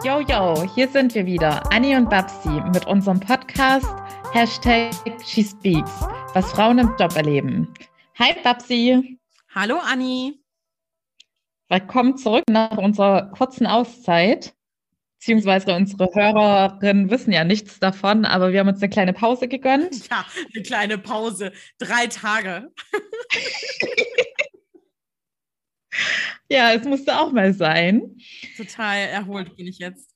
[0.00, 3.86] Yo, yo, hier sind wir wieder, Anni und Babsi, mit unserem Podcast
[4.32, 4.90] Hashtag
[5.24, 6.00] SheSpeaks,
[6.34, 7.72] was Frauen im Job erleben.
[8.18, 9.20] Hi, Babsi.
[9.54, 10.40] Hallo, Anni.
[11.68, 14.56] Willkommen zurück nach unserer kurzen Auszeit.
[15.20, 20.08] Beziehungsweise unsere Hörerinnen wissen ja nichts davon, aber wir haben uns eine kleine Pause gegönnt.
[20.10, 21.52] Ja, eine kleine Pause.
[21.78, 22.72] Drei Tage.
[26.52, 28.16] ja, es musste auch mal sein.
[28.56, 30.10] Total erholt bin ich jetzt.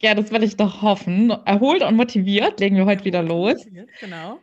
[0.00, 1.30] Ja, das will ich doch hoffen.
[1.30, 3.64] Erholt und motiviert legen wir heute wieder los.
[4.00, 4.40] Genau.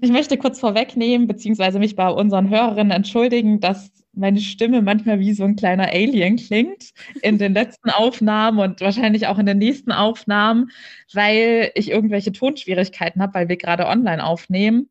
[0.00, 5.34] Ich möchte kurz vorwegnehmen, beziehungsweise mich bei unseren Hörerinnen entschuldigen, dass meine Stimme manchmal wie
[5.34, 9.92] so ein kleiner Alien klingt in den letzten Aufnahmen und wahrscheinlich auch in den nächsten
[9.92, 10.70] Aufnahmen,
[11.12, 14.88] weil ich irgendwelche Tonschwierigkeiten habe, weil wir gerade online aufnehmen.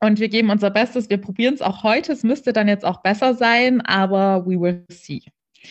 [0.00, 1.10] Und wir geben unser Bestes.
[1.10, 2.12] Wir probieren es auch heute.
[2.12, 5.22] Es müsste dann jetzt auch besser sein, aber we will see.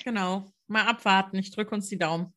[0.04, 0.46] Genau.
[0.68, 1.38] Mal abwarten.
[1.38, 2.32] Ich drücke uns die Daumen.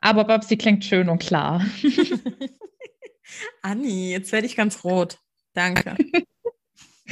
[0.00, 1.64] Aber Babsi klingt schön und klar.
[3.62, 5.18] Anni, jetzt werde ich ganz rot.
[5.54, 5.96] Danke.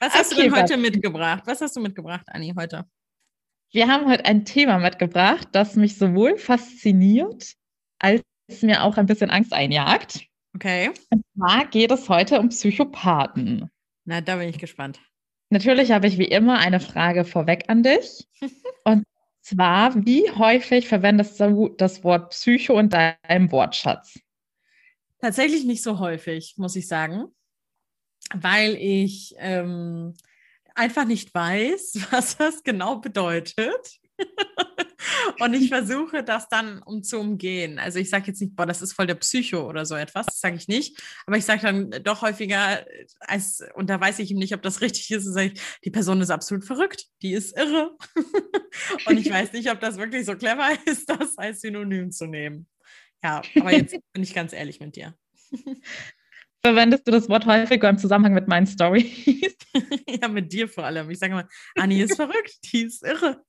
[0.00, 0.90] Was hast okay, du denn heute Babsi.
[0.90, 1.42] mitgebracht?
[1.46, 2.86] Was hast du mitgebracht, Anni, heute?
[3.70, 7.54] Wir haben heute ein Thema mitgebracht, das mich sowohl fasziniert,
[7.98, 8.22] als
[8.62, 10.24] mir auch ein bisschen Angst einjagt.
[10.54, 10.90] Okay.
[11.40, 13.70] Zwar geht es heute um Psychopathen.
[14.04, 15.00] Na, da bin ich gespannt.
[15.48, 18.28] Natürlich habe ich wie immer eine Frage vorweg an dich.
[18.84, 19.04] Und
[19.40, 24.20] zwar, wie häufig verwendest du das Wort Psycho in deinem Wortschatz?
[25.18, 27.28] Tatsächlich nicht so häufig, muss ich sagen,
[28.34, 30.12] weil ich ähm,
[30.74, 33.98] einfach nicht weiß, was das genau bedeutet.
[35.40, 37.78] und ich versuche das dann um zu umgehen.
[37.78, 40.40] Also ich sage jetzt nicht, boah, das ist voll der Psycho oder so etwas, das
[40.40, 41.00] sage ich nicht.
[41.26, 42.84] Aber ich sage dann doch häufiger,
[43.20, 46.20] als, und da weiß ich eben nicht, ob das richtig ist, sage ich, die Person
[46.20, 47.96] ist absolut verrückt, die ist irre.
[49.06, 52.66] und ich weiß nicht, ob das wirklich so clever ist, das als Synonym zu nehmen.
[53.22, 55.14] Ja, aber jetzt bin ich ganz ehrlich mit dir.
[56.62, 59.56] Verwendest du das Wort häufiger im Zusammenhang mit meinen Stories?
[60.08, 61.10] ja, mit dir vor allem.
[61.10, 63.42] Ich sage mal, Anni ist verrückt, die ist irre.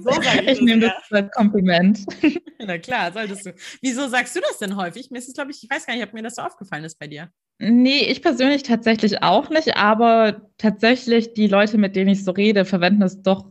[0.00, 0.10] So
[0.46, 2.00] ich, nehme das als Kompliment.
[2.58, 3.54] Na klar, solltest du.
[3.82, 5.10] Wieso sagst du das denn häufig?
[5.10, 6.98] Mir ist es, glaube ich, ich weiß gar nicht, ob mir das so aufgefallen ist
[6.98, 7.30] bei dir.
[7.58, 12.64] Nee, ich persönlich tatsächlich auch nicht, aber tatsächlich die Leute, mit denen ich so rede,
[12.64, 13.46] verwenden es doch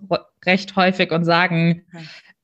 [0.46, 1.86] recht häufig und sagen.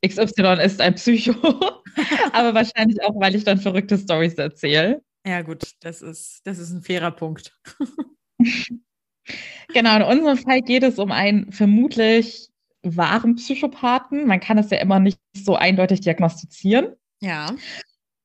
[0.05, 1.33] XY ist ein Psycho.
[2.33, 5.01] aber wahrscheinlich auch, weil ich dann verrückte Stories erzähle.
[5.25, 7.53] Ja, gut, das ist, das ist ein fairer Punkt.
[9.73, 12.48] genau, in unserem Fall geht es um einen vermutlich
[12.83, 14.27] wahren Psychopathen.
[14.27, 16.95] Man kann es ja immer nicht so eindeutig diagnostizieren.
[17.21, 17.47] Ja.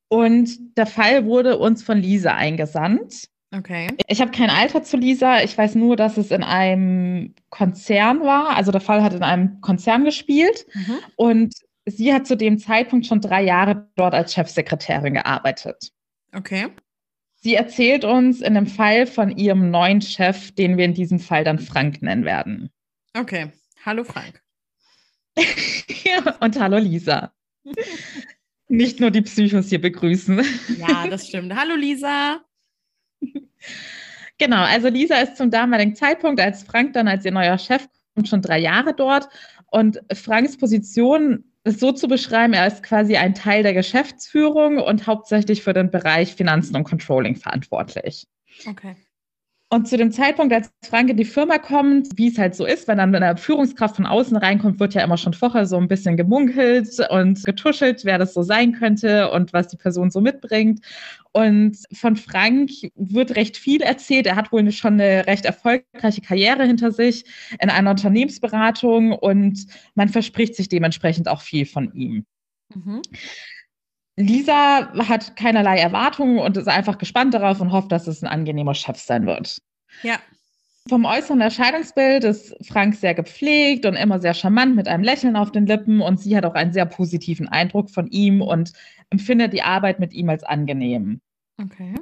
[0.08, 3.28] Und der Fall wurde uns von Lisa eingesandt.
[3.56, 3.88] Okay.
[4.08, 5.42] Ich habe kein Alter zu Lisa.
[5.42, 8.56] Ich weiß nur, dass es in einem Konzern war.
[8.56, 10.66] Also der Fall hat in einem Konzern gespielt.
[10.74, 10.98] Mhm.
[11.16, 11.54] Und
[11.86, 15.92] sie hat zu dem Zeitpunkt schon drei Jahre dort als Chefsekretärin gearbeitet.
[16.34, 16.68] Okay.
[17.34, 21.44] Sie erzählt uns in dem Fall von ihrem neuen Chef, den wir in diesem Fall
[21.44, 22.70] dann Frank nennen werden.
[23.16, 23.52] Okay.
[23.84, 24.43] Hallo Frank.
[26.40, 27.32] und hallo Lisa.
[28.68, 30.42] Nicht nur die Psychos hier begrüßen.
[30.78, 31.54] Ja, das stimmt.
[31.54, 32.40] Hallo Lisa.
[34.38, 38.28] Genau, also Lisa ist zum damaligen Zeitpunkt, als Frank dann als ihr neuer Chef kommt,
[38.28, 39.28] schon drei Jahre dort.
[39.70, 45.06] Und Franks Position ist so zu beschreiben, er ist quasi ein Teil der Geschäftsführung und
[45.06, 48.26] hauptsächlich für den Bereich Finanzen und Controlling verantwortlich.
[48.68, 48.96] Okay.
[49.74, 52.86] Und zu dem Zeitpunkt, als Frank in die Firma kommt, wie es halt so ist,
[52.86, 56.16] wenn dann eine Führungskraft von außen reinkommt, wird ja immer schon vorher so ein bisschen
[56.16, 60.78] gemunkelt und getuschelt, wer das so sein könnte und was die Person so mitbringt.
[61.32, 64.28] Und von Frank wird recht viel erzählt.
[64.28, 67.24] Er hat wohl schon eine recht erfolgreiche Karriere hinter sich
[67.60, 72.24] in einer Unternehmensberatung und man verspricht sich dementsprechend auch viel von ihm.
[72.72, 73.02] Mhm.
[74.16, 78.74] Lisa hat keinerlei Erwartungen und ist einfach gespannt darauf und hofft, dass es ein angenehmer
[78.74, 79.60] Chef sein wird.
[80.02, 80.18] Ja.
[80.88, 85.50] Vom äußeren Erscheinungsbild ist Frank sehr gepflegt und immer sehr charmant mit einem Lächeln auf
[85.50, 88.72] den Lippen und sie hat auch einen sehr positiven Eindruck von ihm und
[89.08, 91.20] empfindet die Arbeit mit ihm als angenehm.
[91.60, 91.94] Okay.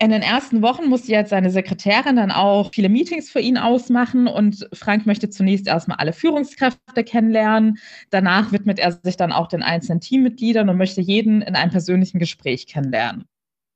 [0.00, 3.56] In den ersten Wochen muss sie als seine Sekretärin dann auch viele Meetings für ihn
[3.56, 7.78] ausmachen und Frank möchte zunächst erstmal alle Führungskräfte kennenlernen.
[8.10, 12.18] Danach widmet er sich dann auch den einzelnen Teammitgliedern und möchte jeden in einem persönlichen
[12.18, 13.24] Gespräch kennenlernen.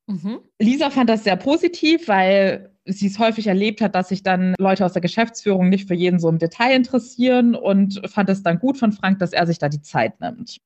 [0.08, 0.40] Mhm.
[0.58, 4.84] Lisa fand das sehr positiv, weil sie es häufig erlebt hat, dass sich dann Leute
[4.84, 8.76] aus der Geschäftsführung nicht für jeden so im Detail interessieren und fand es dann gut
[8.76, 10.58] von Frank, dass er sich da die Zeit nimmt.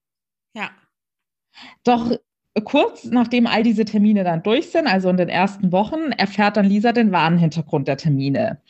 [0.54, 0.70] Ja.
[1.84, 2.16] Doch
[2.64, 6.66] kurz nachdem all diese Termine dann durch sind, also in den ersten Wochen, erfährt dann
[6.66, 8.60] Lisa den wahren Hintergrund der Termine.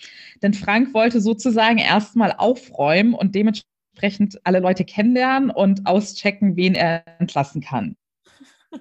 [0.42, 6.74] Denn Frank wollte sozusagen erstmal aufräumen und dementsprechend dementsprechend alle Leute kennenlernen und auschecken, wen
[6.74, 7.96] er entlassen kann.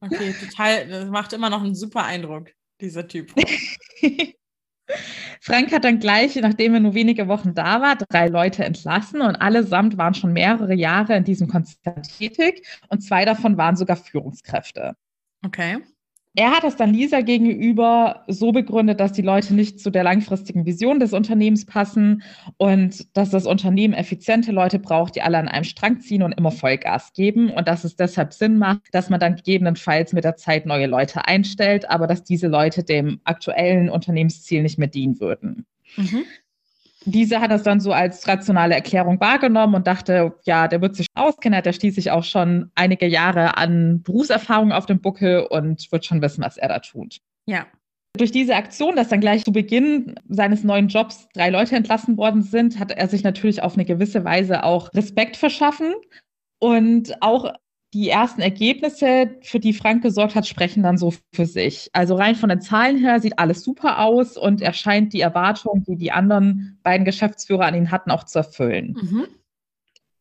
[0.00, 2.50] okay, total, das macht immer noch einen super Eindruck,
[2.80, 3.34] dieser Typ.
[5.40, 9.36] Frank hat dann gleich, nachdem er nur wenige Wochen da war, drei Leute entlassen und
[9.36, 14.96] allesamt waren schon mehrere Jahre in diesem Konzern tätig und zwei davon waren sogar Führungskräfte.
[15.44, 15.78] Okay.
[16.38, 20.66] Er hat es dann Lisa gegenüber so begründet, dass die Leute nicht zu der langfristigen
[20.66, 22.22] Vision des Unternehmens passen
[22.58, 26.52] und dass das Unternehmen effiziente Leute braucht, die alle an einem Strang ziehen und immer
[26.52, 30.64] Vollgas geben und dass es deshalb Sinn macht, dass man dann gegebenenfalls mit der Zeit
[30.64, 35.66] neue Leute einstellt, aber dass diese Leute dem aktuellen Unternehmensziel nicht mehr dienen würden.
[35.96, 36.24] Mhm
[37.04, 41.06] diese hat das dann so als rationale Erklärung wahrgenommen und dachte, ja, der wird sich
[41.14, 46.04] auskennen, hat ja schließlich auch schon einige Jahre an Berufserfahrung auf dem Buckel und wird
[46.04, 47.18] schon wissen, was er da tut.
[47.46, 47.66] Ja.
[48.16, 52.42] Durch diese Aktion, dass dann gleich zu Beginn seines neuen Jobs drei Leute entlassen worden
[52.42, 55.94] sind, hat er sich natürlich auf eine gewisse Weise auch Respekt verschaffen
[56.58, 57.52] und auch
[57.94, 61.88] die ersten Ergebnisse, für die Frank gesorgt hat, sprechen dann so für sich.
[61.92, 65.84] Also rein von den Zahlen her sieht alles super aus und er scheint die Erwartungen,
[65.84, 68.94] die die anderen beiden Geschäftsführer an ihn hatten, auch zu erfüllen.
[69.00, 69.26] Mhm.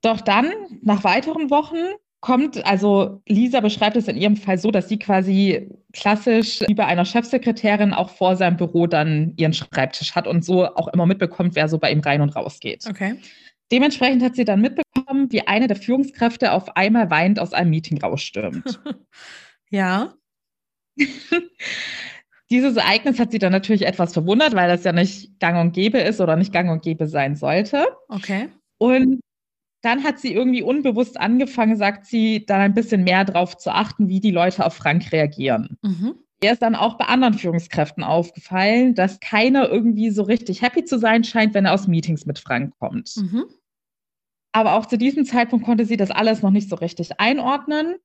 [0.02, 1.78] Doch dann, nach weiteren Wochen,
[2.22, 6.86] kommt, also Lisa beschreibt es in ihrem Fall so, dass sie quasi klassisch wie bei
[6.86, 11.56] einer Chefsekretärin auch vor seinem Büro dann ihren Schreibtisch hat und so auch immer mitbekommt,
[11.56, 12.86] wer so bei ihm rein und raus geht.
[12.90, 13.16] Okay.
[13.72, 18.02] Dementsprechend hat sie dann mitbekommen, wie eine der Führungskräfte auf einmal weinend aus einem Meeting
[18.02, 18.80] rausstürmt.
[19.70, 20.14] ja.
[22.50, 26.00] Dieses Ereignis hat sie dann natürlich etwas verwundert, weil das ja nicht gang und gäbe
[26.00, 27.86] ist oder nicht gang und gäbe sein sollte.
[28.08, 28.48] Okay.
[28.78, 29.20] Und
[29.82, 34.08] dann hat sie irgendwie unbewusst angefangen, sagt sie, dann ein bisschen mehr darauf zu achten,
[34.08, 35.78] wie die Leute auf Frank reagieren.
[35.82, 36.16] Mhm.
[36.42, 41.00] Ihr ist dann auch bei anderen Führungskräften aufgefallen, dass keiner irgendwie so richtig happy zu
[41.00, 43.16] sein scheint, wenn er aus Meetings mit Frank kommt.
[43.18, 43.46] Mhm.
[44.52, 47.96] Aber auch zu diesem Zeitpunkt konnte sie das alles noch nicht so richtig einordnen.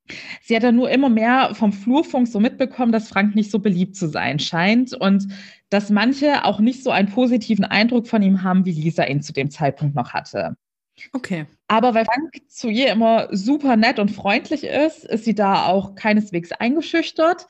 [0.41, 3.95] Sie hat dann nur immer mehr vom Flurfunk so mitbekommen, dass Frank nicht so beliebt
[3.95, 5.27] zu sein scheint und
[5.69, 9.33] dass manche auch nicht so einen positiven Eindruck von ihm haben, wie Lisa ihn zu
[9.33, 10.55] dem Zeitpunkt noch hatte.
[11.13, 11.47] Okay.
[11.67, 15.95] Aber weil Frank zu ihr immer super nett und freundlich ist, ist sie da auch
[15.95, 17.47] keineswegs eingeschüchtert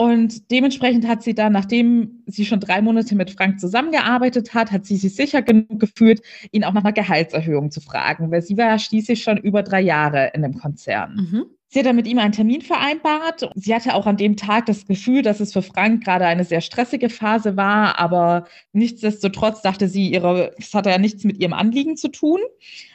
[0.00, 4.86] und dementsprechend hat sie dann, nachdem sie schon drei Monate mit Frank zusammengearbeitet hat, hat
[4.86, 8.64] sie sich sicher genug gefühlt, ihn auch nach einer Gehaltserhöhung zu fragen, weil sie war
[8.64, 11.16] ja schließlich schon über drei Jahre in dem Konzern.
[11.16, 11.44] Mhm.
[11.68, 13.50] Sie hat dann mit ihm einen Termin vereinbart.
[13.56, 16.62] Sie hatte auch an dem Tag das Gefühl, dass es für Frank gerade eine sehr
[16.62, 21.98] stressige Phase war, aber nichtsdestotrotz dachte sie, ihre, es hatte ja nichts mit ihrem Anliegen
[21.98, 22.40] zu tun.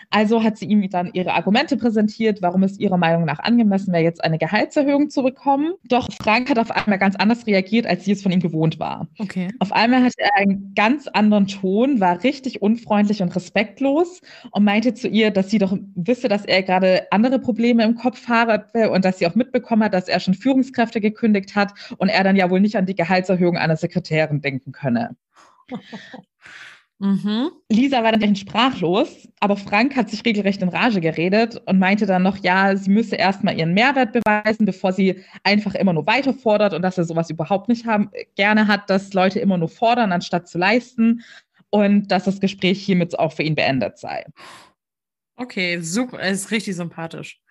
[0.09, 4.03] Also hat sie ihm dann ihre Argumente präsentiert, warum es ihrer Meinung nach angemessen wäre,
[4.03, 5.73] jetzt eine Gehaltserhöhung zu bekommen.
[5.83, 9.07] Doch Frank hat auf einmal ganz anders reagiert, als sie es von ihm gewohnt war.
[9.19, 9.49] Okay.
[9.59, 14.21] Auf einmal hatte er einen ganz anderen Ton, war richtig unfreundlich und respektlos
[14.51, 18.27] und meinte zu ihr, dass sie doch wisse, dass er gerade andere Probleme im Kopf
[18.27, 22.23] habe und dass sie auch mitbekommen hat, dass er schon Führungskräfte gekündigt hat und er
[22.23, 25.15] dann ja wohl nicht an die Gehaltserhöhung einer Sekretärin denken könne.
[26.99, 27.51] Mhm.
[27.69, 32.23] Lisa war dann sprachlos, aber Frank hat sich regelrecht in Rage geredet und meinte dann
[32.23, 36.73] noch, ja, sie müsse erstmal ihren Mehrwert beweisen, bevor sie einfach immer nur weiter fordert
[36.73, 40.47] und dass er sowas überhaupt nicht haben, gerne hat, dass Leute immer nur fordern, anstatt
[40.47, 41.21] zu leisten
[41.69, 44.25] und dass das Gespräch hiermit auch für ihn beendet sei.
[45.35, 47.41] Okay, super, er ist richtig sympathisch.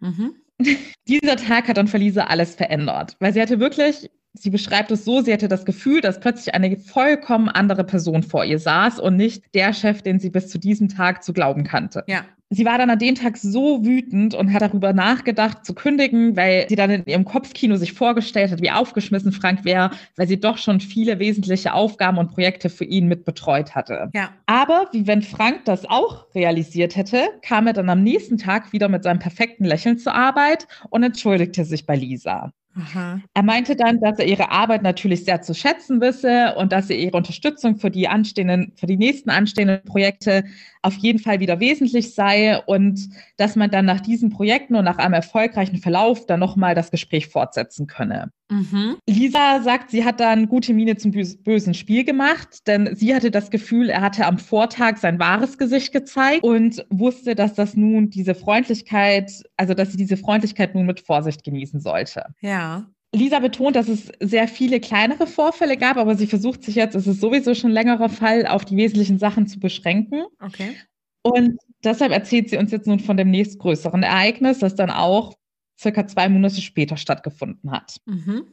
[0.00, 0.36] Mhm.
[1.08, 4.10] Dieser Tag hat dann für Lisa alles verändert, weil sie hatte wirklich
[4.42, 8.44] sie beschreibt es so, sie hatte das Gefühl, dass plötzlich eine vollkommen andere Person vor
[8.44, 12.04] ihr saß und nicht der Chef, den sie bis zu diesem Tag zu glauben kannte.
[12.06, 12.24] Ja.
[12.50, 16.66] Sie war dann an dem Tag so wütend und hat darüber nachgedacht zu kündigen, weil
[16.66, 20.56] sie dann in ihrem Kopfkino sich vorgestellt hat, wie aufgeschmissen Frank wäre, weil sie doch
[20.56, 24.08] schon viele wesentliche Aufgaben und Projekte für ihn mit betreut hatte.
[24.14, 24.30] Ja.
[24.46, 28.88] Aber wie wenn Frank das auch realisiert hätte, kam er dann am nächsten Tag wieder
[28.88, 32.54] mit seinem perfekten Lächeln zur Arbeit und entschuldigte sich bei Lisa.
[32.76, 33.20] Aha.
[33.34, 36.96] Er meinte dann, dass er ihre Arbeit natürlich sehr zu schätzen wisse und dass er
[36.96, 40.44] ihre Unterstützung für die anstehenden, für die nächsten anstehenden Projekte
[40.82, 44.98] auf jeden Fall wieder wesentlich sei und dass man dann nach diesen Projekten und nach
[44.98, 48.30] einem erfolgreichen Verlauf dann nochmal das Gespräch fortsetzen könne.
[48.50, 48.96] Mhm.
[49.06, 53.50] Lisa sagt, sie hat dann gute Miene zum bösen Spiel gemacht, denn sie hatte das
[53.50, 58.34] Gefühl, er hatte am Vortag sein wahres Gesicht gezeigt und wusste, dass das nun diese
[58.34, 62.24] Freundlichkeit, also dass sie diese Freundlichkeit nun mit Vorsicht genießen sollte.
[62.40, 62.86] Ja.
[63.14, 67.06] Lisa betont, dass es sehr viele kleinere Vorfälle gab, aber sie versucht sich jetzt, es
[67.06, 70.24] ist sowieso schon ein längerer Fall, auf die wesentlichen Sachen zu beschränken.
[70.40, 70.76] Okay.
[71.22, 75.34] Und deshalb erzählt sie uns jetzt nun von dem nächstgrößeren Ereignis, das dann auch
[75.78, 77.96] circa zwei Monate später stattgefunden hat.
[78.04, 78.52] Mhm.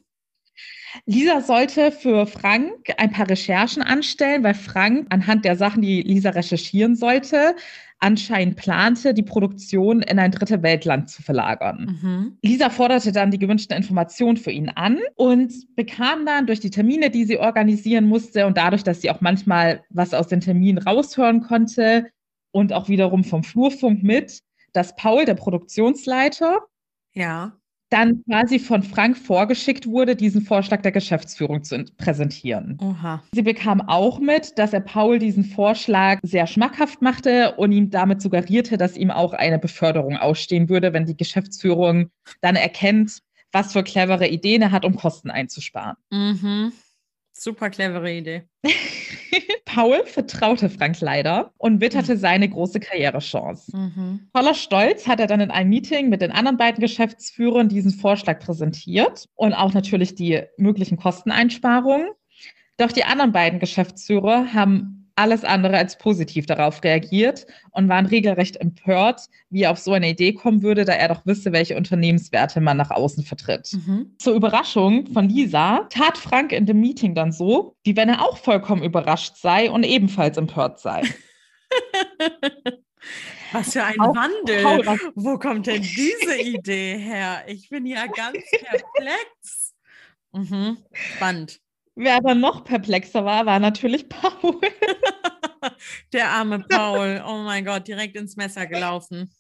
[1.05, 6.29] Lisa sollte für Frank ein paar Recherchen anstellen, weil Frank anhand der Sachen, die Lisa
[6.29, 7.55] recherchieren sollte,
[7.99, 11.97] anscheinend plante, die Produktion in ein dritte Weltland zu verlagern.
[12.01, 12.37] Mhm.
[12.41, 17.09] Lisa forderte dann die gewünschten Informationen für ihn an und bekam dann durch die Termine,
[17.09, 21.41] die sie organisieren musste und dadurch, dass sie auch manchmal was aus den Terminen raushören
[21.41, 22.07] konnte
[22.51, 24.39] und auch wiederum vom Flurfunk mit,
[24.73, 26.59] dass Paul, der Produktionsleiter,
[27.13, 27.57] ja
[27.89, 32.77] dann quasi von Frank vorgeschickt wurde, diesen Vorschlag der Geschäftsführung zu präsentieren.
[32.81, 33.23] Oha.
[33.31, 38.21] Sie bekam auch mit, dass er Paul diesen Vorschlag sehr schmackhaft machte und ihm damit
[38.21, 42.09] suggerierte, dass ihm auch eine Beförderung ausstehen würde, wenn die Geschäftsführung
[42.41, 43.19] dann erkennt,
[43.51, 45.95] was für clevere Ideen er hat, um Kosten einzusparen.
[46.11, 46.73] Mhm.
[47.33, 48.43] Super clevere Idee.
[49.65, 52.19] Paul vertraute Frank leider und witterte mhm.
[52.19, 53.75] seine große Karrierechance.
[53.75, 54.27] Mhm.
[54.31, 58.39] Voller Stolz hat er dann in einem Meeting mit den anderen beiden Geschäftsführern diesen Vorschlag
[58.39, 62.09] präsentiert und auch natürlich die möglichen Kosteneinsparungen.
[62.77, 68.57] Doch die anderen beiden Geschäftsführer haben alles andere als positiv darauf reagiert und waren regelrecht
[68.57, 72.59] empört, wie er auf so eine Idee kommen würde, da er doch wisse, welche Unternehmenswerte
[72.59, 73.71] man nach außen vertritt.
[73.73, 74.15] Mhm.
[74.19, 78.37] Zur Überraschung von Lisa tat Frank in dem Meeting dann so, wie wenn er auch
[78.37, 81.01] vollkommen überrascht sei und ebenfalls empört sei.
[83.51, 84.63] Was für ein auch Wandel.
[84.63, 87.43] Paul, Wo kommt denn diese Idee her?
[87.47, 89.73] Ich bin ja ganz perplex.
[90.33, 90.77] Mhm.
[90.91, 91.61] Spannend.
[91.95, 94.59] Wer aber noch perplexer war, war natürlich Paul.
[96.13, 97.23] der arme Paul.
[97.27, 99.31] Oh mein Gott, direkt ins Messer gelaufen.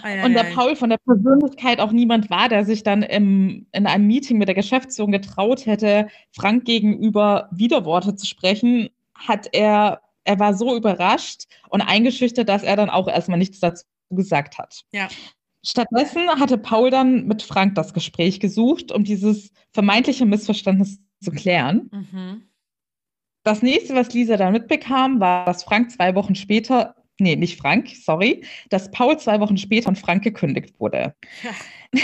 [0.00, 3.86] Ei, und der Paul von der Persönlichkeit auch niemand war, der sich dann im, in
[3.86, 10.38] einem Meeting mit der Geschäftsführung getraut hätte, Frank gegenüber Widerworte zu sprechen, hat er, er
[10.38, 14.82] war so überrascht und eingeschüchtert, dass er dann auch erstmal nichts dazu gesagt hat.
[14.92, 15.08] Ja.
[15.62, 21.90] Stattdessen hatte Paul dann mit Frank das Gespräch gesucht, um dieses vermeintliche Missverständnis zu klären.
[21.92, 22.42] Mhm.
[23.44, 27.88] Das nächste, was Lisa dann mitbekam, war, dass Frank zwei Wochen später, nee, nicht Frank,
[27.88, 31.14] sorry, dass Paul zwei Wochen später von Frank gekündigt wurde.
[31.42, 31.50] Ja.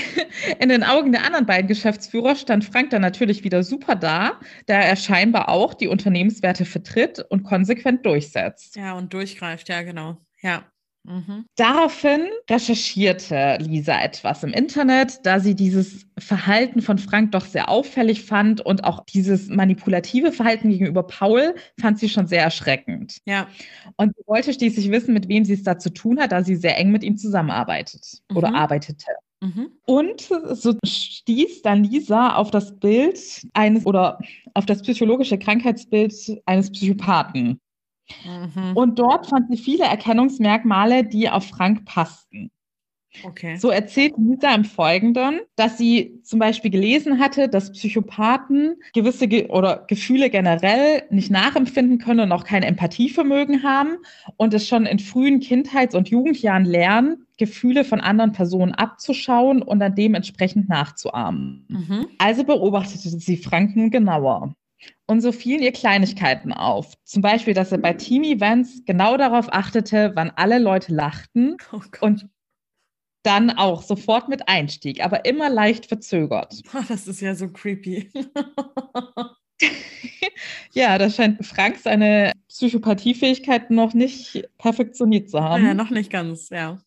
[0.60, 4.74] In den Augen der anderen beiden Geschäftsführer stand Frank dann natürlich wieder super da, da
[4.74, 8.76] er scheinbar auch die Unternehmenswerte vertritt und konsequent durchsetzt.
[8.76, 10.18] Ja, und durchgreift, ja, genau.
[10.42, 10.64] Ja.
[11.08, 11.46] Mhm.
[11.56, 18.24] Daraufhin recherchierte Lisa etwas im Internet, da sie dieses Verhalten von Frank doch sehr auffällig
[18.24, 23.18] fand und auch dieses manipulative Verhalten gegenüber Paul fand sie schon sehr erschreckend.
[23.24, 23.48] Ja.
[23.96, 26.56] Und sie wollte schließlich wissen, mit wem sie es da zu tun hat, da sie
[26.56, 28.36] sehr eng mit ihm zusammenarbeitet mhm.
[28.36, 29.06] oder arbeitete.
[29.40, 29.70] Mhm.
[29.86, 33.18] Und so stieß dann Lisa auf das Bild
[33.54, 34.18] eines oder
[34.54, 37.60] auf das psychologische Krankheitsbild eines Psychopathen.
[38.24, 38.76] Mhm.
[38.76, 42.50] Und dort fand sie viele Erkennungsmerkmale, die auf Frank passten.
[43.24, 43.56] Okay.
[43.56, 49.48] So erzählt Lisa im Folgenden, dass sie zum Beispiel gelesen hatte, dass Psychopathen gewisse Ge
[49.48, 53.96] oder Gefühle generell nicht nachempfinden können und auch kein Empathievermögen haben
[54.36, 59.80] und es schon in frühen Kindheits- und Jugendjahren lernen, Gefühle von anderen Personen abzuschauen und
[59.80, 61.64] dann dementsprechend nachzuahmen.
[61.68, 62.06] Mhm.
[62.18, 64.54] Also beobachtete sie Frank nun genauer.
[65.06, 66.94] Und so fielen ihr Kleinigkeiten auf.
[67.04, 72.28] Zum Beispiel, dass er bei Team-Events genau darauf achtete, wann alle Leute lachten oh und
[73.22, 76.62] dann auch sofort mit einstieg, aber immer leicht verzögert.
[76.74, 78.10] Oh, das ist ja so creepy.
[80.72, 85.64] ja, da scheint Frank seine Psychopathiefähigkeiten noch nicht perfektioniert zu haben.
[85.64, 86.78] Ja, noch nicht ganz, ja.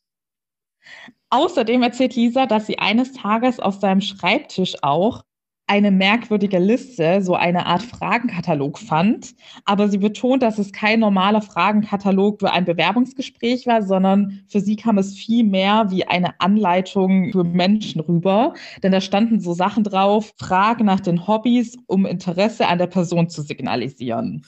[1.30, 5.24] Außerdem erzählt Lisa, dass sie eines Tages auf seinem Schreibtisch auch
[5.72, 9.34] eine merkwürdige Liste, so eine Art Fragenkatalog fand.
[9.64, 14.76] Aber sie betont, dass es kein normaler Fragenkatalog für ein Bewerbungsgespräch war, sondern für sie
[14.76, 18.54] kam es viel mehr wie eine Anleitung für Menschen rüber.
[18.84, 23.30] Denn da standen so Sachen drauf, Fragen nach den Hobbys, um Interesse an der Person
[23.30, 24.46] zu signalisieren.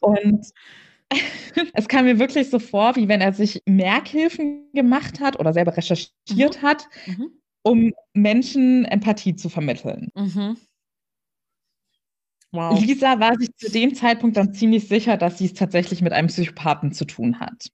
[0.00, 0.46] Oh Und
[1.74, 5.76] es kam mir wirklich so vor, wie wenn er sich Merkhilfen gemacht hat oder selber
[5.76, 6.66] recherchiert mhm.
[6.66, 7.30] hat, mhm
[7.62, 10.10] um Menschen Empathie zu vermitteln.
[10.14, 10.56] Mhm.
[12.52, 12.78] Wow.
[12.78, 16.28] Lisa war sich zu dem Zeitpunkt dann ziemlich sicher, dass sie es tatsächlich mit einem
[16.28, 17.68] Psychopathen zu tun hat.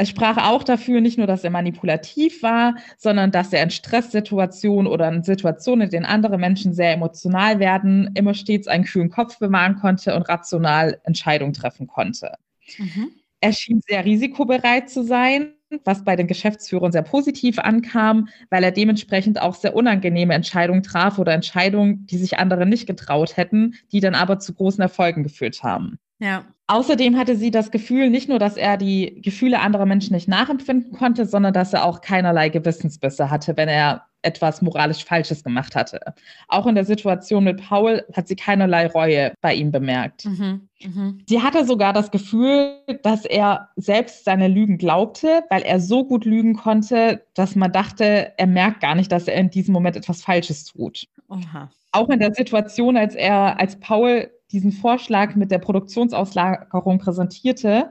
[0.00, 4.86] Es sprach auch dafür, nicht nur, dass er manipulativ war, sondern dass er in Stresssituationen
[4.86, 9.38] oder in Situationen, in denen andere Menschen sehr emotional werden, immer stets einen kühlen Kopf
[9.38, 12.34] bewahren konnte und rational Entscheidungen treffen konnte.
[12.78, 13.10] Mhm.
[13.40, 18.72] Er schien sehr risikobereit zu sein was bei den Geschäftsführern sehr positiv ankam, weil er
[18.72, 24.00] dementsprechend auch sehr unangenehme Entscheidungen traf oder Entscheidungen, die sich andere nicht getraut hätten, die
[24.00, 25.98] dann aber zu großen Erfolgen geführt haben.
[26.20, 26.44] Ja.
[26.66, 30.92] Außerdem hatte sie das Gefühl, nicht nur, dass er die Gefühle anderer Menschen nicht nachempfinden
[30.92, 36.00] konnte, sondern dass er auch keinerlei Gewissensbisse hatte, wenn er etwas moralisch Falsches gemacht hatte.
[36.48, 40.24] Auch in der Situation mit Paul hat sie keinerlei Reue bei ihm bemerkt.
[40.24, 41.14] Mhm, mh.
[41.28, 46.24] Sie hatte sogar das Gefühl, dass er selbst seine Lügen glaubte, weil er so gut
[46.24, 50.22] lügen konnte, dass man dachte, er merkt gar nicht, dass er in diesem Moment etwas
[50.22, 51.06] Falsches tut.
[51.28, 51.70] Oha.
[51.92, 57.90] Auch in der Situation, als er, als Paul diesen Vorschlag mit der Produktionsauslagerung präsentierte,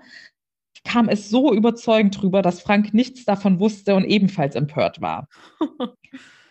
[0.84, 5.28] kam es so überzeugend drüber, dass Frank nichts davon wusste und ebenfalls empört war.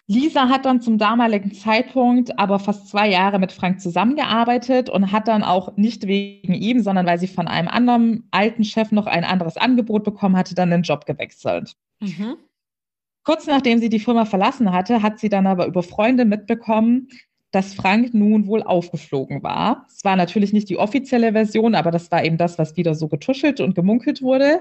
[0.09, 5.27] Lisa hat dann zum damaligen Zeitpunkt aber fast zwei Jahre mit Frank zusammengearbeitet und hat
[5.27, 9.25] dann auch nicht wegen ihm, sondern weil sie von einem anderen alten Chef noch ein
[9.25, 11.75] anderes Angebot bekommen hatte, dann den Job gewechselt.
[12.01, 12.37] Mhm.
[13.25, 17.09] Kurz nachdem sie die Firma verlassen hatte, hat sie dann aber über Freunde mitbekommen,
[17.53, 19.87] dass Frank nun wohl aufgeflogen war.
[19.89, 23.09] Es war natürlich nicht die offizielle Version, aber das war eben das, was wieder so
[23.09, 24.61] getuschelt und gemunkelt wurde.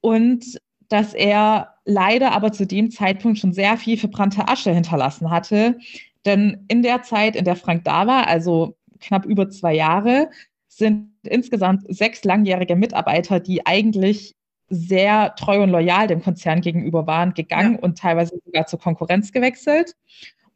[0.00, 5.78] Und dass er leider aber zu dem Zeitpunkt schon sehr viel verbrannte Asche hinterlassen hatte.
[6.24, 10.30] Denn in der Zeit, in der Frank da war, also knapp über zwei Jahre,
[10.68, 14.34] sind insgesamt sechs langjährige Mitarbeiter, die eigentlich
[14.68, 17.80] sehr treu und loyal dem Konzern gegenüber waren, gegangen ja.
[17.80, 19.94] und teilweise sogar zur Konkurrenz gewechselt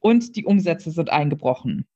[0.04, 1.86] und die Umsätze sind eingebrochen.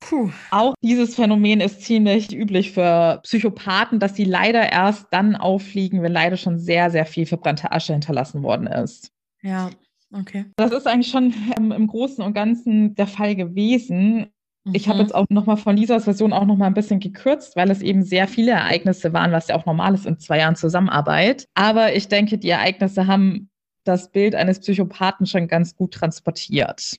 [0.00, 0.30] Puh.
[0.50, 6.12] Auch dieses Phänomen ist ziemlich üblich für Psychopathen, dass sie leider erst dann auffliegen, wenn
[6.12, 9.12] leider schon sehr, sehr viel verbrannte Asche hinterlassen worden ist.
[9.42, 9.70] Ja,
[10.12, 10.46] okay.
[10.56, 14.26] Das ist eigentlich schon ähm, im Großen und Ganzen der Fall gewesen.
[14.64, 14.74] Mhm.
[14.74, 17.82] Ich habe jetzt auch nochmal von Lisas Version auch nochmal ein bisschen gekürzt, weil es
[17.82, 21.46] eben sehr viele Ereignisse waren, was ja auch normal ist in zwei Jahren Zusammenarbeit.
[21.54, 23.50] Aber ich denke, die Ereignisse haben
[23.84, 26.98] das Bild eines Psychopathen schon ganz gut transportiert.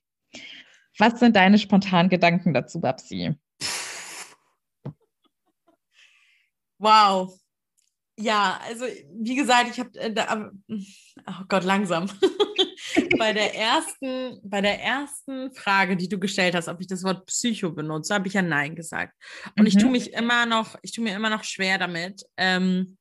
[0.98, 3.36] Was sind deine spontanen Gedanken dazu, Babsi?
[6.78, 7.40] Wow.
[8.20, 10.14] Ja, also wie gesagt, ich habe, äh,
[11.28, 12.10] oh Gott, langsam.
[13.18, 17.26] bei der ersten, bei der ersten Frage, die du gestellt hast, ob ich das Wort
[17.26, 19.14] Psycho benutze, habe ich ja Nein gesagt.
[19.58, 19.68] Und mhm.
[19.68, 22.98] ich tue mich immer noch, ich tue mir immer noch schwer damit, ähm,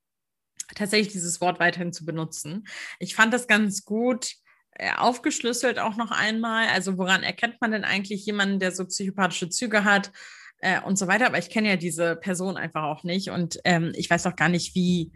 [0.74, 2.66] tatsächlich dieses Wort weiterhin zu benutzen.
[2.98, 4.34] Ich fand das ganz gut
[4.74, 6.68] äh, aufgeschlüsselt auch noch einmal.
[6.68, 10.12] Also woran erkennt man denn eigentlich jemanden, der so psychopathische Züge hat
[10.58, 11.26] äh, und so weiter.
[11.26, 14.48] Aber ich kenne ja diese Person einfach auch nicht und ähm, ich weiß auch gar
[14.48, 15.12] nicht, wie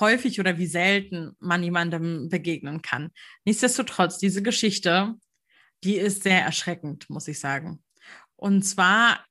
[0.00, 3.10] häufig oder wie selten man jemandem begegnen kann.
[3.44, 5.14] Nichtsdestotrotz, diese Geschichte,
[5.84, 7.82] die ist sehr erschreckend, muss ich sagen.
[8.34, 9.24] Und zwar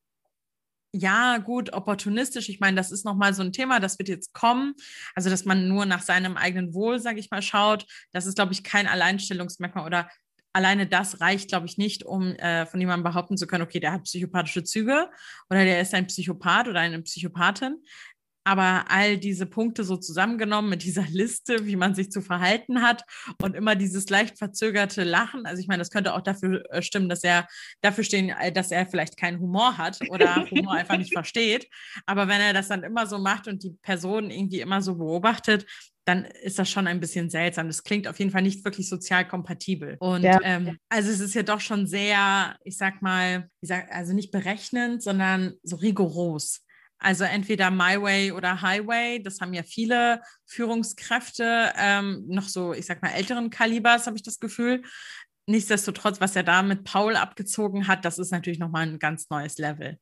[0.97, 2.47] ja, gut, opportunistisch.
[2.49, 4.73] Ich meine, das ist nochmal so ein Thema, das wird jetzt kommen.
[5.13, 7.85] Also, dass man nur nach seinem eigenen Wohl, sage ich mal, schaut.
[8.11, 10.09] Das ist, glaube ich, kein Alleinstellungsmerkmal oder
[10.53, 13.91] alleine das reicht, glaube ich, nicht, um äh, von jemandem behaupten zu können, okay, der
[13.91, 15.09] hat psychopathische Züge
[15.49, 17.83] oder der ist ein Psychopath oder eine Psychopathin.
[18.45, 23.03] Aber all diese Punkte so zusammengenommen mit dieser Liste, wie man sich zu verhalten hat
[23.41, 25.45] und immer dieses leicht verzögerte Lachen.
[25.45, 27.47] Also ich meine, das könnte auch dafür äh, stimmen, dass er
[27.81, 31.67] dafür stehen, äh, dass er vielleicht keinen Humor hat oder Humor einfach nicht versteht.
[32.05, 35.65] Aber wenn er das dann immer so macht und die Person irgendwie immer so beobachtet,
[36.05, 37.67] dann ist das schon ein bisschen seltsam.
[37.67, 39.97] Das klingt auf jeden Fall nicht wirklich sozial kompatibel.
[39.99, 40.39] Und ja.
[40.43, 44.31] ähm, also es ist ja doch schon sehr, ich sag mal, ich sag, also nicht
[44.31, 46.64] berechnend, sondern so rigoros.
[46.97, 52.85] Also entweder My Way oder Highway, das haben ja viele Führungskräfte, ähm, noch so, ich
[52.85, 54.81] sag mal, älteren Kalibers, habe ich das Gefühl.
[55.47, 59.57] Nichtsdestotrotz, was er da mit Paul abgezogen hat, das ist natürlich nochmal ein ganz neues
[59.57, 59.99] Level.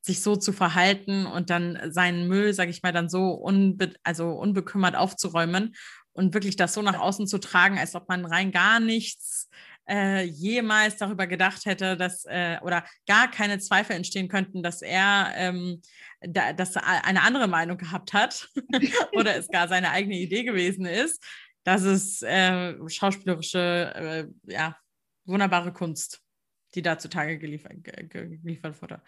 [0.00, 4.30] Sich so zu verhalten und dann seinen Müll, sage ich mal, dann so unbe also
[4.30, 5.74] unbekümmert aufzuräumen
[6.12, 9.48] und wirklich das so nach außen zu tragen, als ob man rein gar nichts
[9.88, 15.32] äh, jemals darüber gedacht hätte, dass äh, oder gar keine Zweifel entstehen könnten, dass er
[15.34, 15.80] ähm,
[16.20, 18.48] da, dass er eine andere Meinung gehabt hat
[19.12, 21.24] oder es gar seine eigene Idee gewesen ist.
[21.64, 24.76] Das ist äh, schauspielerische, äh, ja,
[25.24, 26.22] wunderbare Kunst,
[26.74, 29.02] die da zutage geliefert, geliefert wurde.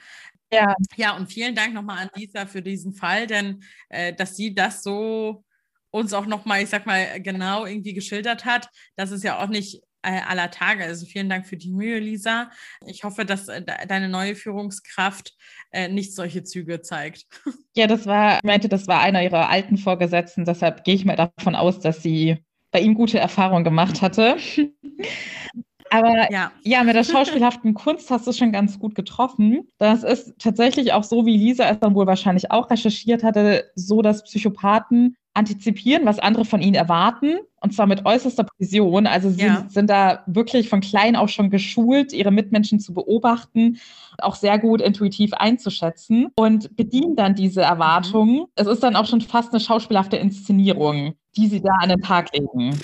[0.53, 0.75] Ja.
[0.97, 4.83] ja, und vielen Dank nochmal an Lisa für diesen Fall, denn äh, dass sie das
[4.83, 5.45] so
[5.91, 9.83] uns auch nochmal, ich sag mal, genau irgendwie geschildert hat, das ist ja auch nicht
[10.03, 10.85] aller Tage.
[10.85, 12.51] Also vielen Dank für die Mühe, Lisa.
[12.87, 15.35] Ich hoffe, dass äh, deine neue Führungskraft
[15.73, 17.27] äh, nicht solche Züge zeigt.
[17.77, 20.45] Ja, das war, ich meinte, das war einer ihrer alten Vorgesetzten.
[20.45, 24.37] Deshalb gehe ich mal davon aus, dass sie bei ihm gute Erfahrungen gemacht hatte.
[25.91, 26.53] Aber ja.
[26.63, 29.69] ja, mit der schauspielhaften Kunst hast du schon ganz gut getroffen.
[29.79, 34.01] Das ist tatsächlich auch so, wie Lisa es dann wohl wahrscheinlich auch recherchiert hatte, so,
[34.01, 39.07] dass Psychopathen antizipieren, was andere von ihnen erwarten, und zwar mit äußerster Präzision.
[39.07, 39.67] Also sie ja.
[39.69, 43.79] sind da wirklich von klein auch schon geschult, ihre Mitmenschen zu beobachten,
[44.19, 48.41] auch sehr gut intuitiv einzuschätzen und bedienen dann diese Erwartungen.
[48.41, 48.47] Mhm.
[48.55, 52.33] Es ist dann auch schon fast eine schauspielhafte Inszenierung, die sie da an den Tag
[52.33, 52.79] legen.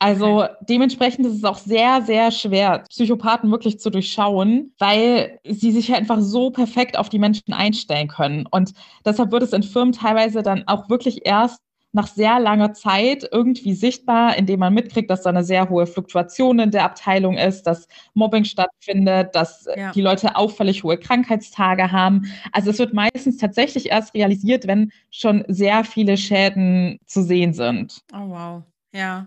[0.00, 5.92] Also dementsprechend ist es auch sehr, sehr schwer, Psychopathen wirklich zu durchschauen, weil sie sich
[5.92, 8.46] einfach so perfekt auf die Menschen einstellen können.
[8.48, 11.60] Und deshalb wird es in Firmen teilweise dann auch wirklich erst
[11.92, 16.58] nach sehr langer Zeit irgendwie sichtbar, indem man mitkriegt, dass da eine sehr hohe Fluktuation
[16.58, 19.92] in der Abteilung ist, dass Mobbing stattfindet, dass ja.
[19.92, 22.30] die Leute auffällig hohe Krankheitstage haben.
[22.52, 28.02] Also es wird meistens tatsächlich erst realisiert, wenn schon sehr viele Schäden zu sehen sind.
[28.12, 29.26] Oh wow, ja.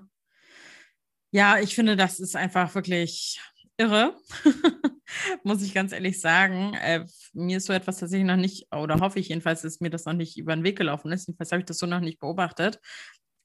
[1.34, 3.40] Ja, ich finde, das ist einfach wirklich
[3.82, 4.16] irre,
[5.44, 6.74] muss ich ganz ehrlich sagen.
[6.76, 10.06] Äh, mir ist so etwas tatsächlich noch nicht, oder hoffe ich jedenfalls, dass mir das
[10.06, 11.28] noch nicht über den Weg gelaufen ist.
[11.28, 12.80] Jedenfalls habe ich das so noch nicht beobachtet.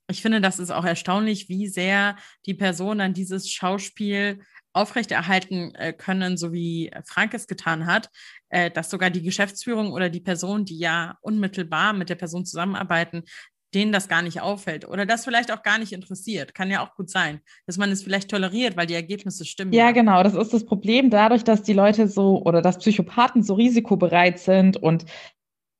[0.08, 4.40] Ich finde, das ist auch erstaunlich, wie sehr die Person dann dieses Schauspiel
[4.72, 8.10] aufrechterhalten äh, können, so wie Frank es getan hat,
[8.50, 13.24] äh, dass sogar die Geschäftsführung oder die Person, die ja unmittelbar mit der Person zusammenarbeiten,
[13.74, 16.54] denen das gar nicht auffällt oder das vielleicht auch gar nicht interessiert.
[16.54, 19.72] Kann ja auch gut sein, dass man es vielleicht toleriert, weil die Ergebnisse stimmen.
[19.72, 20.22] Ja, genau.
[20.22, 24.76] Das ist das Problem dadurch, dass die Leute so oder dass Psychopathen so risikobereit sind
[24.76, 25.04] und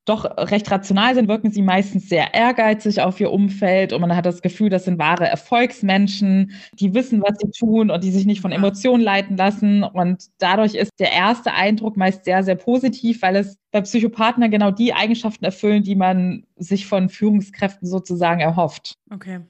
[0.07, 4.25] doch recht rational sind, wirken sie meistens sehr ehrgeizig auf ihr Umfeld und man hat
[4.25, 8.40] das Gefühl, das sind wahre Erfolgsmenschen, die wissen, was sie tun und die sich nicht
[8.40, 9.83] von Emotionen leiten lassen.
[9.83, 14.71] Und dadurch ist der erste Eindruck meist sehr, sehr positiv, weil es bei Psychopathen genau
[14.71, 18.95] die Eigenschaften erfüllen, die man sich von Führungskräften sozusagen erhofft.
[19.12, 19.40] Okay.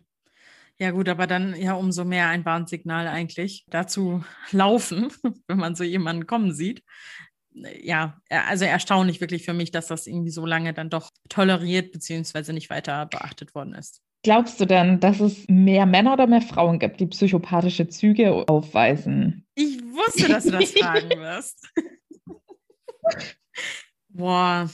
[0.79, 5.09] Ja gut, aber dann ja umso mehr ein Warnsignal eigentlich dazu laufen,
[5.49, 6.83] wenn man so jemanden kommen sieht
[7.83, 12.53] ja, also erstaunlich wirklich für mich, dass das irgendwie so lange dann doch toleriert bzw.
[12.53, 14.03] nicht weiter beachtet worden ist.
[14.23, 19.47] Glaubst du denn, dass es mehr Männer oder mehr Frauen gibt, die psychopathische Züge aufweisen?
[19.55, 21.69] Ich wusste, dass du das fragen wirst.
[24.09, 24.69] Boah,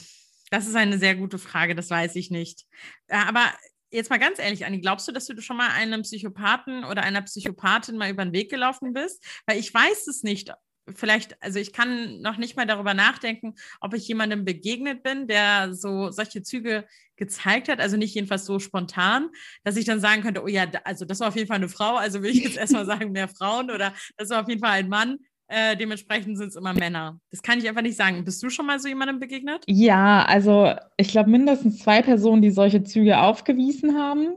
[0.49, 2.65] das ist eine sehr gute Frage, das weiß ich nicht.
[3.09, 3.53] Aber
[3.91, 7.21] jetzt mal ganz ehrlich, Anni, glaubst du, dass du schon mal einem Psychopathen oder einer
[7.21, 9.23] Psychopathin mal über den Weg gelaufen bist?
[9.45, 10.51] Weil ich weiß es nicht,
[10.93, 15.73] vielleicht, also ich kann noch nicht mal darüber nachdenken, ob ich jemandem begegnet bin, der
[15.73, 19.29] so solche Züge gezeigt hat, also nicht jedenfalls so spontan,
[19.63, 21.95] dass ich dann sagen könnte, oh ja, also das war auf jeden Fall eine Frau,
[21.95, 24.89] also will ich jetzt erstmal sagen, mehr Frauen oder das war auf jeden Fall ein
[24.89, 25.19] Mann.
[25.47, 27.19] Äh, dementsprechend sind es immer Männer.
[27.29, 28.23] Das kann ich einfach nicht sagen.
[28.23, 29.63] Bist du schon mal so jemandem begegnet?
[29.67, 34.33] Ja, also ich glaube mindestens zwei Personen, die solche Züge aufgewiesen haben.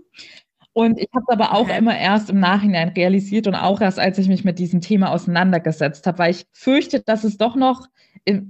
[0.76, 1.78] Und ich habe es aber auch okay.
[1.78, 6.06] immer erst im Nachhinein realisiert und auch erst, als ich mich mit diesem Thema auseinandergesetzt
[6.06, 7.86] habe, weil ich fürchte, dass es doch noch,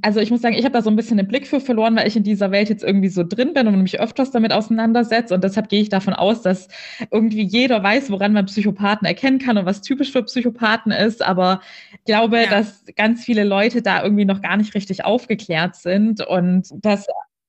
[0.03, 2.09] also ich muss sagen, ich habe da so ein bisschen den Blick für verloren, weil
[2.09, 5.35] ich in dieser Welt jetzt irgendwie so drin bin und mich öfters damit auseinandersetze.
[5.35, 6.67] Und deshalb gehe ich davon aus, dass
[7.13, 11.25] irgendwie jeder weiß, woran man Psychopathen erkennen kann und was typisch für Psychopathen ist.
[11.25, 11.61] Aber
[11.93, 12.51] ich glaube, ja.
[12.51, 17.07] dass ganz viele Leute da irgendwie noch gar nicht richtig aufgeklärt sind und dass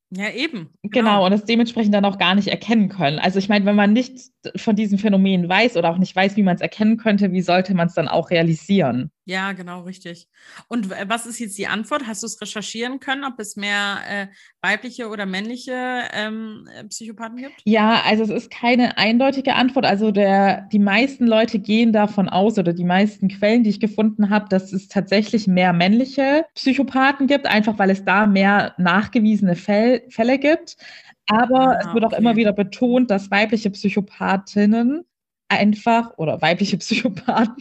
[0.10, 0.70] ja, eben.
[0.84, 1.10] Genau.
[1.10, 3.20] genau, und es dementsprechend dann auch gar nicht erkennen können.
[3.20, 4.20] Also ich meine, wenn man nicht
[4.56, 7.74] von diesem Phänomen weiß oder auch nicht weiß, wie man es erkennen könnte, wie sollte
[7.74, 9.12] man es dann auch realisieren?
[9.28, 10.30] Ja, genau, richtig.
[10.70, 12.08] Und was ist jetzt die Antwort?
[12.08, 14.28] Hast du es recherchieren können, ob es mehr äh,
[14.62, 15.74] weibliche oder männliche
[16.14, 17.56] ähm, äh, Psychopathen gibt?
[17.66, 19.86] Ja, also es ist keine eindeutige Antwort.
[19.86, 24.30] Also der, die meisten Leute gehen davon aus oder die meisten Quellen, die ich gefunden
[24.30, 30.04] habe, dass es tatsächlich mehr männliche Psychopathen gibt, einfach weil es da mehr nachgewiesene Fäll,
[30.10, 30.78] Fälle gibt.
[31.26, 35.04] Aber ah, es wird auch immer wieder betont, dass weibliche Psychopathinnen
[35.50, 37.56] einfach, oder weibliche Psychopathen,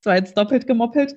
[0.00, 1.14] zwar jetzt doppelt gemoppelt,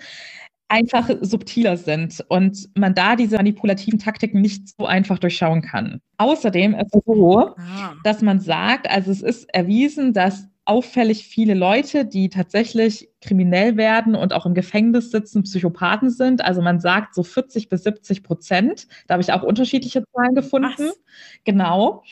[0.69, 6.01] einfach subtiler sind und man da diese manipulativen Taktiken nicht so einfach durchschauen kann.
[6.17, 7.93] Außerdem ist es so, ah.
[8.03, 14.15] dass man sagt, also es ist erwiesen, dass auffällig viele Leute, die tatsächlich kriminell werden
[14.15, 16.43] und auch im Gefängnis sitzen, Psychopathen sind.
[16.43, 18.87] Also man sagt so 40 bis 70 Prozent.
[19.07, 20.89] Da habe ich auch unterschiedliche Zahlen gefunden.
[20.89, 20.99] Was?
[21.45, 22.03] Genau.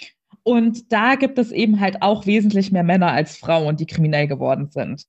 [0.46, 4.70] Und da gibt es eben halt auch wesentlich mehr Männer als Frauen, die kriminell geworden
[4.70, 5.06] sind.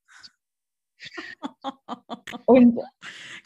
[2.46, 2.78] Und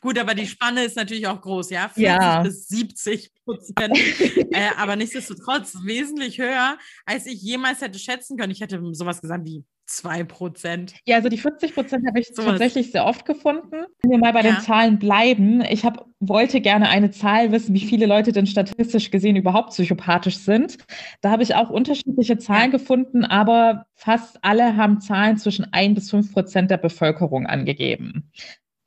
[0.00, 1.88] Gut, aber die Spanne ist natürlich auch groß, ja?
[1.88, 2.42] 40 ja.
[2.42, 3.98] bis 70 Prozent.
[4.55, 8.53] äh, aber nichtsdestotrotz wesentlich höher, als ich jemals hätte schätzen können.
[8.53, 10.94] Ich hätte sowas gesagt wie 2 Prozent.
[11.05, 13.85] Ja, also die 40 Prozent habe ich so tatsächlich sehr oft gefunden.
[14.03, 14.53] Wenn wir mal bei ja.
[14.53, 19.11] den Zahlen bleiben, ich hab, wollte gerne eine Zahl wissen, wie viele Leute denn statistisch
[19.11, 20.79] gesehen überhaupt psychopathisch sind.
[21.20, 22.79] Da habe ich auch unterschiedliche Zahlen ja.
[22.79, 28.31] gefunden, aber fast alle haben Zahlen zwischen 1 bis 5 Prozent der Bevölkerung angegeben.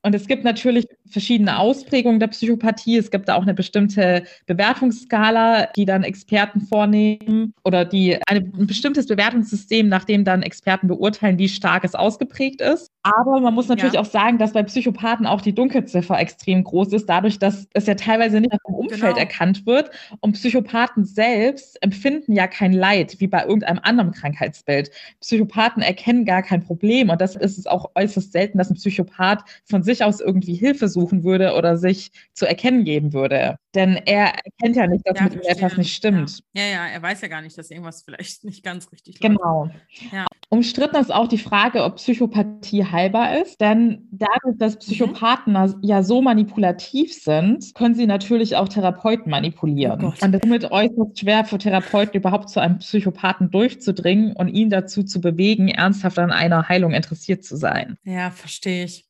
[0.05, 2.97] Und es gibt natürlich verschiedene Ausprägungen der Psychopathie.
[2.97, 9.07] Es gibt da auch eine bestimmte Bewertungsskala, die dann Experten vornehmen oder die ein bestimmtes
[9.07, 12.89] Bewertungssystem, nach dem dann Experten beurteilen, wie stark es ausgeprägt ist.
[13.03, 13.99] Aber man muss natürlich ja.
[13.99, 17.95] auch sagen, dass bei Psychopathen auch die Dunkelziffer extrem groß ist, dadurch, dass es ja
[17.95, 19.17] teilweise nicht vom Umfeld genau.
[19.17, 19.91] erkannt wird.
[20.21, 24.89] Und Psychopathen selbst empfinden ja kein Leid, wie bei irgendeinem anderen Krankheitsbild.
[25.19, 27.09] Psychopathen erkennen gar kein Problem.
[27.09, 30.87] Und das ist es auch äußerst selten, dass ein Psychopath von sich aus irgendwie Hilfe
[31.03, 33.57] suchen würde oder sich zu erkennen geben würde.
[33.75, 36.43] Denn er erkennt ja nicht, dass ja, mit ihm etwas nicht stimmt.
[36.53, 36.63] Ja.
[36.63, 36.69] ja.
[36.69, 39.35] ja, er weiß ja gar nicht, dass irgendwas vielleicht nicht ganz richtig läuft.
[39.35, 39.69] Genau.
[40.11, 40.25] Ja.
[40.49, 43.59] Umstritten ist auch die Frage, ob Psychopathie heilbar ist.
[43.59, 45.79] Denn dadurch, dass Psychopathen mhm.
[45.81, 50.05] ja so manipulativ sind, können sie natürlich auch Therapeuten manipulieren.
[50.05, 54.49] Oh und es ist somit äußerst schwer für Therapeuten überhaupt zu einem Psychopathen durchzudringen und
[54.49, 57.97] ihn dazu zu bewegen, ernsthaft an einer Heilung interessiert zu sein.
[58.03, 59.05] Ja, verstehe ich.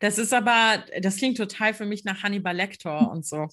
[0.00, 3.48] Das ist aber, das klingt total für mich nach Hannibal Lecter und so.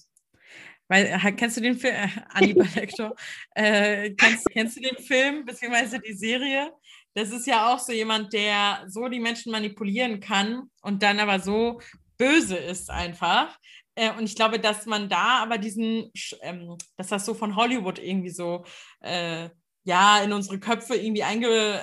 [0.88, 3.14] Weil, äh, kennst du den Film, äh, Hannibal Lecter,
[3.54, 6.72] äh, kennst, kennst du den Film, beziehungsweise die Serie?
[7.14, 11.40] Das ist ja auch so jemand, der so die Menschen manipulieren kann und dann aber
[11.40, 11.80] so
[12.18, 13.58] böse ist einfach.
[13.94, 16.10] Äh, und ich glaube, dass man da aber diesen,
[16.42, 18.64] ähm, dass das so von Hollywood irgendwie so,
[19.00, 19.48] äh,
[19.84, 21.80] ja, in unsere Köpfe irgendwie einge,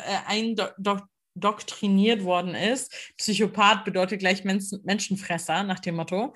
[1.35, 3.13] eindoktriniert worden ist.
[3.17, 6.33] Psychopath bedeutet gleich Menschenfresser, nach dem Motto.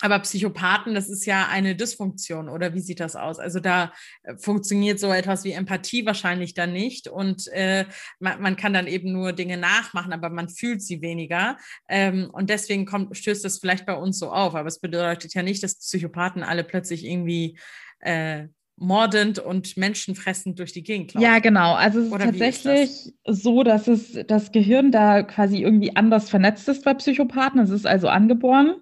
[0.00, 3.38] Aber Psychopathen, das ist ja eine Dysfunktion, oder wie sieht das aus?
[3.38, 3.92] Also da
[4.24, 7.86] äh, funktioniert so etwas wie Empathie wahrscheinlich dann nicht und äh,
[8.18, 11.56] man, man, kann dann eben nur Dinge nachmachen, aber man fühlt sie weniger.
[11.88, 14.56] Ähm, und deswegen kommt, stößt das vielleicht bei uns so auf.
[14.56, 17.56] Aber es bedeutet ja nicht, dass Psychopathen alle plötzlich irgendwie
[18.00, 21.24] äh, mordend und menschenfressend durch die Gegend laufen.
[21.24, 21.74] Ja, genau.
[21.74, 26.28] Also es ist Oder tatsächlich ist so, dass es das Gehirn da quasi irgendwie anders
[26.28, 27.60] vernetzt ist bei Psychopathen.
[27.60, 28.76] Es ist also angeboren.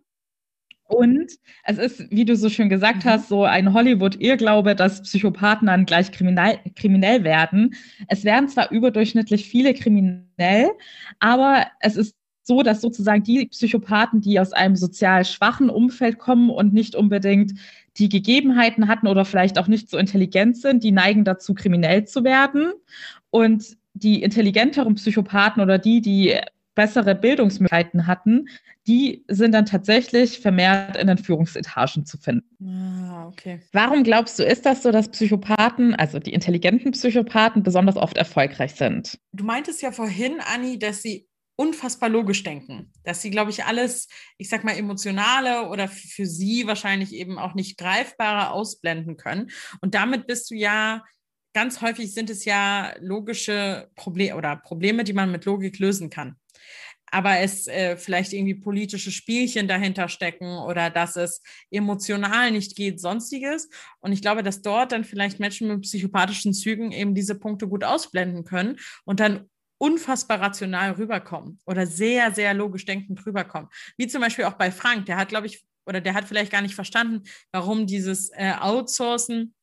[0.84, 1.32] Und
[1.64, 3.08] es ist, wie du so schön gesagt mhm.
[3.08, 7.74] hast, so ein Hollywood-Irrglaube, dass Psychopathen dann gleich kriminell, kriminell werden.
[8.08, 10.70] Es werden zwar überdurchschnittlich viele kriminell,
[11.18, 16.50] aber es ist so, dass sozusagen die Psychopathen, die aus einem sozial schwachen Umfeld kommen
[16.50, 17.54] und nicht unbedingt
[17.98, 22.24] die Gegebenheiten hatten oder vielleicht auch nicht so intelligent sind, die neigen dazu, kriminell zu
[22.24, 22.72] werden.
[23.30, 26.38] Und die intelligenteren Psychopathen oder die, die
[26.74, 28.48] bessere Bildungsmöglichkeiten hatten,
[28.86, 32.66] die sind dann tatsächlich vermehrt in den Führungsetagen zu finden.
[32.66, 33.60] Ah, okay.
[33.72, 38.74] Warum glaubst du, ist das so, dass Psychopathen, also die intelligenten Psychopathen, besonders oft erfolgreich
[38.74, 39.18] sind?
[39.32, 41.28] Du meintest ja vorhin, Anni, dass sie
[41.62, 46.66] unfassbar logisch denken, dass sie, glaube ich, alles, ich sag mal, emotionale oder für sie
[46.66, 49.50] wahrscheinlich eben auch nicht greifbare ausblenden können.
[49.80, 51.04] Und damit bist du ja
[51.54, 56.36] ganz häufig sind es ja logische Probleme oder Probleme, die man mit Logik lösen kann
[57.12, 63.00] aber es äh, vielleicht irgendwie politische Spielchen dahinter stecken oder dass es emotional nicht geht,
[63.00, 63.68] sonstiges.
[64.00, 67.84] Und ich glaube, dass dort dann vielleicht Menschen mit psychopathischen Zügen eben diese Punkte gut
[67.84, 69.50] ausblenden können und dann
[69.82, 73.68] unfassbar rational rüberkommen oder sehr, sehr logisch denkend rüberkommen.
[73.96, 76.62] Wie zum Beispiel auch bei Frank, der hat, glaube ich, oder der hat vielleicht gar
[76.62, 79.54] nicht verstanden, warum dieses äh, Outsourcen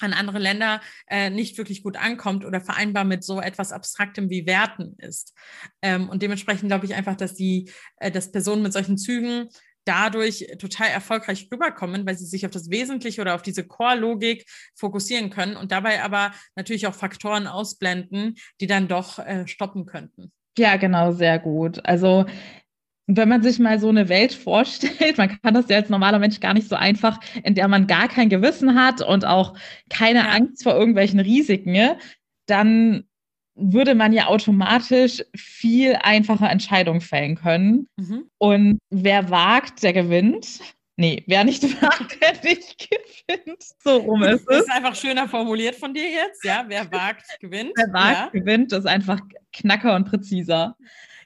[0.00, 4.44] an andere Länder äh, nicht wirklich gut ankommt oder vereinbar mit so etwas Abstraktem wie
[4.44, 5.34] Werten ist.
[5.82, 9.50] Ähm, und dementsprechend glaube ich einfach, dass die, äh, dass Personen mit solchen Zügen
[9.84, 15.30] dadurch total erfolgreich rüberkommen, weil sie sich auf das Wesentliche oder auf diese Core-Logik fokussieren
[15.30, 20.32] können und dabei aber natürlich auch Faktoren ausblenden, die dann doch äh, stoppen könnten.
[20.58, 21.84] Ja, genau, sehr gut.
[21.84, 22.26] Also
[23.16, 26.40] wenn man sich mal so eine Welt vorstellt, man kann das ja als normaler Mensch
[26.40, 29.54] gar nicht so einfach, in der man gar kein Gewissen hat und auch
[29.88, 30.28] keine ja.
[30.28, 31.96] Angst vor irgendwelchen Risiken,
[32.46, 33.04] dann
[33.54, 37.88] würde man ja automatisch viel einfacher Entscheidungen fällen können.
[37.96, 38.30] Mhm.
[38.38, 40.60] Und wer wagt, der gewinnt.
[40.96, 43.62] Nee, wer nicht wagt, der nicht gewinnt.
[43.82, 44.46] So rum ist es.
[44.46, 46.44] Das ist einfach schöner formuliert von dir jetzt.
[46.44, 47.72] Ja, wer wagt, gewinnt.
[47.74, 48.40] Wer wagt, ja.
[48.40, 49.20] gewinnt, ist einfach
[49.52, 50.76] knacker und präziser.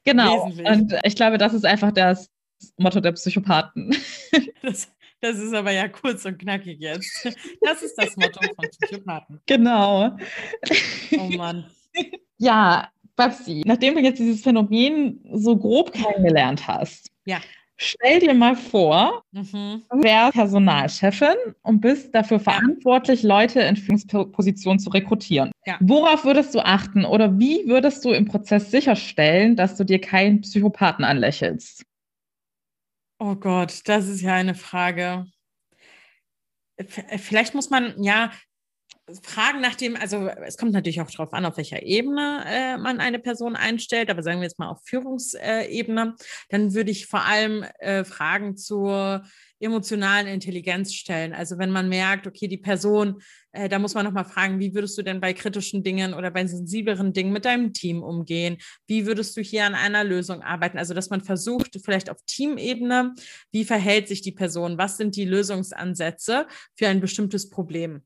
[0.05, 0.47] Genau.
[0.47, 0.69] Wesentlich.
[0.69, 2.31] Und ich glaube, das ist einfach das
[2.77, 3.97] Motto der Psychopathen.
[4.63, 7.29] Das, das ist aber ja kurz und knackig jetzt.
[7.61, 9.41] Das ist das Motto von Psychopathen.
[9.45, 10.17] Genau.
[11.19, 11.71] Oh Mann.
[12.39, 17.39] Ja, Babsi, nachdem du jetzt dieses Phänomen so grob kennengelernt hast, ja.
[17.77, 19.83] Stell dir mal vor, mhm.
[19.91, 25.51] du wärst Personalchefin und bist dafür verantwortlich, Leute in Führungspositionen zu rekrutieren.
[25.67, 25.77] Ja.
[25.81, 30.43] Worauf würdest du achten oder wie würdest du im Prozess sicherstellen, dass du dir keinen
[30.43, 31.85] Psychopathen anlächelst?
[33.19, 35.27] Oh Gott, das ist ja eine Frage.
[36.87, 38.31] Vielleicht muss man, ja,
[39.23, 43.01] fragen nach dem, also es kommt natürlich auch darauf an, auf welcher Ebene äh, man
[43.01, 46.15] eine Person einstellt, aber sagen wir jetzt mal auf Führungsebene,
[46.49, 49.23] dann würde ich vor allem äh, Fragen zur
[49.61, 51.35] emotionalen Intelligenz stellen.
[51.35, 53.21] Also wenn man merkt, okay, die Person,
[53.53, 56.47] äh, da muss man nochmal fragen, wie würdest du denn bei kritischen Dingen oder bei
[56.47, 58.57] sensibleren Dingen mit deinem Team umgehen?
[58.87, 60.79] Wie würdest du hier an einer Lösung arbeiten?
[60.79, 63.15] Also dass man versucht, vielleicht auf Teamebene,
[63.53, 64.79] wie verhält sich die Person?
[64.79, 68.03] Was sind die Lösungsansätze für ein bestimmtes Problem?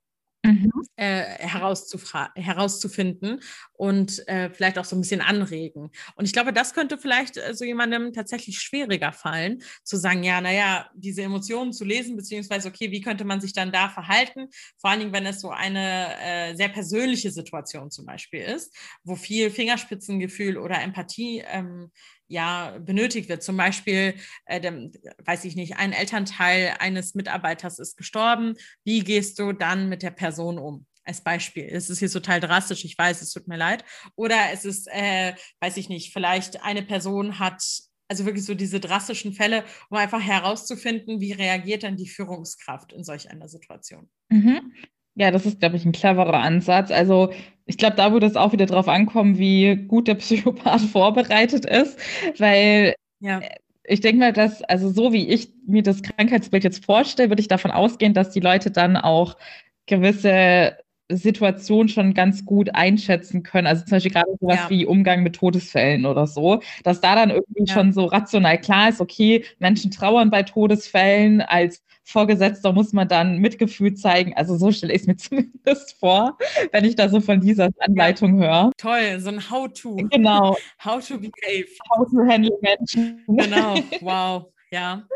[0.52, 0.70] Mhm.
[0.96, 3.40] äh, herauszufinden
[3.72, 5.90] und äh, vielleicht auch so ein bisschen anregen.
[6.16, 10.40] Und ich glaube, das könnte vielleicht äh, so jemandem tatsächlich schwieriger fallen, zu sagen, ja,
[10.40, 14.48] naja, diese Emotionen zu lesen, beziehungsweise, okay, wie könnte man sich dann da verhalten?
[14.78, 19.16] Vor allen Dingen, wenn es so eine äh, sehr persönliche Situation zum Beispiel ist, wo
[19.16, 21.90] viel Fingerspitzengefühl oder Empathie ähm,
[22.28, 23.42] ja benötigt wird.
[23.42, 24.14] Zum Beispiel,
[24.46, 24.92] äh, dem,
[25.24, 28.54] weiß ich nicht, ein Elternteil eines Mitarbeiters ist gestorben.
[28.84, 30.86] Wie gehst du dann mit der Person um?
[31.04, 31.64] Als Beispiel.
[31.64, 33.82] Es ist hier total drastisch, ich weiß, es tut mir leid.
[34.14, 37.62] Oder es ist, äh, weiß ich nicht, vielleicht eine Person hat
[38.08, 43.04] also wirklich so diese drastischen Fälle, um einfach herauszufinden, wie reagiert dann die Führungskraft in
[43.04, 44.08] solch einer Situation.
[44.30, 44.72] Mhm.
[45.14, 46.90] Ja, das ist, glaube ich, ein cleverer Ansatz.
[46.90, 47.32] Also
[47.68, 51.98] ich glaube, da würde es auch wieder darauf ankommen, wie gut der Psychopath vorbereitet ist,
[52.38, 53.38] weil ja.
[53.40, 53.57] Äh,
[53.90, 57.48] ich denke mal, dass, also so wie ich mir das Krankheitsbild jetzt vorstelle, würde ich
[57.48, 59.38] davon ausgehen, dass die Leute dann auch
[59.87, 60.76] gewisse
[61.08, 63.66] Situationen schon ganz gut einschätzen können.
[63.66, 64.70] Also zum Beispiel gerade sowas ja.
[64.70, 67.74] wie Umgang mit Todesfällen oder so, dass da dann irgendwie ja.
[67.74, 73.36] schon so rational klar ist, okay, Menschen trauern bei Todesfällen als Vorgesetzter muss man dann
[73.36, 74.32] Mitgefühl zeigen.
[74.34, 76.38] Also so stelle ich es mir zumindest vor,
[76.72, 78.70] wenn ich da so von dieser Anleitung höre.
[78.78, 79.96] Toll, so ein How-to.
[80.10, 80.56] Genau.
[80.84, 81.68] How to behave.
[81.90, 83.22] How to handle Menschen.
[83.26, 84.46] Genau, wow.
[84.70, 85.07] Ja,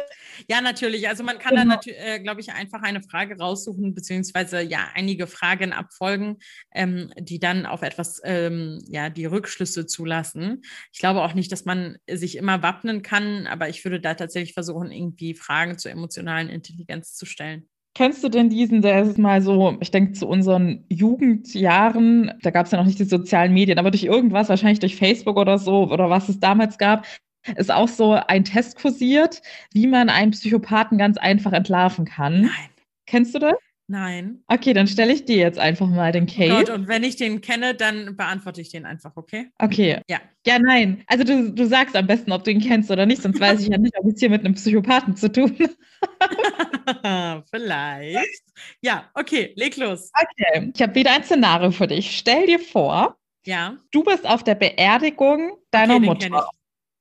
[0.49, 1.09] ja, natürlich.
[1.09, 1.61] Also man kann genau.
[1.61, 6.39] dann natürlich, äh, glaube ich, einfach eine Frage raussuchen, beziehungsweise ja einige Fragen abfolgen,
[6.75, 10.63] ähm, die dann auf etwas, ähm, ja, die Rückschlüsse zulassen.
[10.93, 14.55] Ich glaube auch nicht, dass man sich immer wappnen kann, aber ich würde da tatsächlich
[14.55, 17.69] versuchen, irgendwie Fragen zur emotionalen Intelligenz zu stellen.
[17.95, 22.65] Kennst du denn diesen, der ist mal so, ich denke zu unseren Jugendjahren, da gab
[22.65, 25.91] es ja noch nicht die sozialen Medien, aber durch irgendwas, wahrscheinlich durch Facebook oder so,
[25.91, 27.05] oder was es damals gab,
[27.57, 32.43] ist auch so ein Test kursiert, wie man einen Psychopathen ganz einfach entlarven kann.
[32.43, 32.71] Nein.
[33.07, 33.55] Kennst du das?
[33.89, 34.43] Nein.
[34.47, 36.53] Okay, dann stelle ich dir jetzt einfach mal den Case.
[36.53, 39.51] Oh Gott, und wenn ich den kenne, dann beantworte ich den einfach, okay?
[39.59, 40.01] Okay.
[40.09, 40.21] Ja.
[40.47, 41.03] Ja, nein.
[41.09, 43.69] Also du, du sagst am besten, ob du ihn kennst oder nicht, sonst weiß ich
[43.69, 45.55] ja nicht, ob es hier mit einem Psychopathen zu tun
[47.51, 48.43] Vielleicht.
[48.81, 50.11] Ja, okay, leg los.
[50.15, 52.17] Okay, ich habe wieder ein Szenario für dich.
[52.17, 53.77] Stell dir vor, ja.
[53.91, 56.49] du bist auf der Beerdigung deiner okay, Mutter.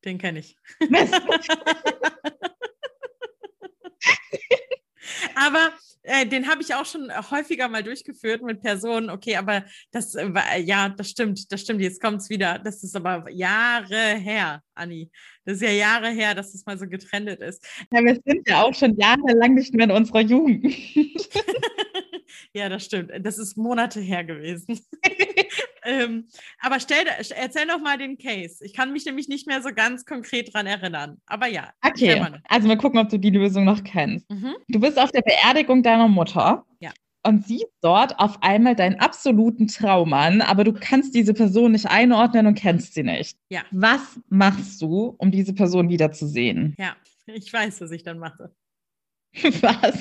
[0.03, 0.57] Den kenne ich.
[5.35, 5.71] aber
[6.03, 9.09] äh, den habe ich auch schon häufiger mal durchgeführt mit Personen.
[9.09, 11.81] Okay, aber das äh, ja, das stimmt, das stimmt.
[11.81, 12.57] Jetzt kommt es wieder.
[12.59, 15.11] Das ist aber Jahre her, Anni.
[15.45, 17.63] Das ist ja Jahre her, dass das mal so getrennt ist.
[17.91, 20.65] Ja, wir sind ja auch schon jahrelang nicht mehr in unserer Jugend.
[22.53, 23.11] ja, das stimmt.
[23.21, 24.79] Das ist Monate her gewesen.
[25.83, 26.27] ähm,
[26.59, 28.63] aber stell, erzähl doch mal den Case.
[28.63, 31.21] Ich kann mich nämlich nicht mehr so ganz konkret dran erinnern.
[31.25, 31.71] Aber ja.
[31.83, 34.29] Okay, also mal gucken, ob du die Lösung noch kennst.
[34.29, 34.55] Mhm.
[34.67, 36.65] Du bist auf der Beerdigung deiner Mutter.
[36.79, 36.91] Ja.
[37.23, 42.47] Und siehst dort auf einmal deinen absoluten Traummann, aber du kannst diese Person nicht einordnen
[42.47, 43.37] und kennst sie nicht.
[43.49, 43.61] Ja.
[43.69, 46.75] Was machst du, um diese Person wiederzusehen?
[46.79, 46.95] Ja,
[47.27, 48.51] ich weiß, was ich dann mache.
[49.61, 49.97] was?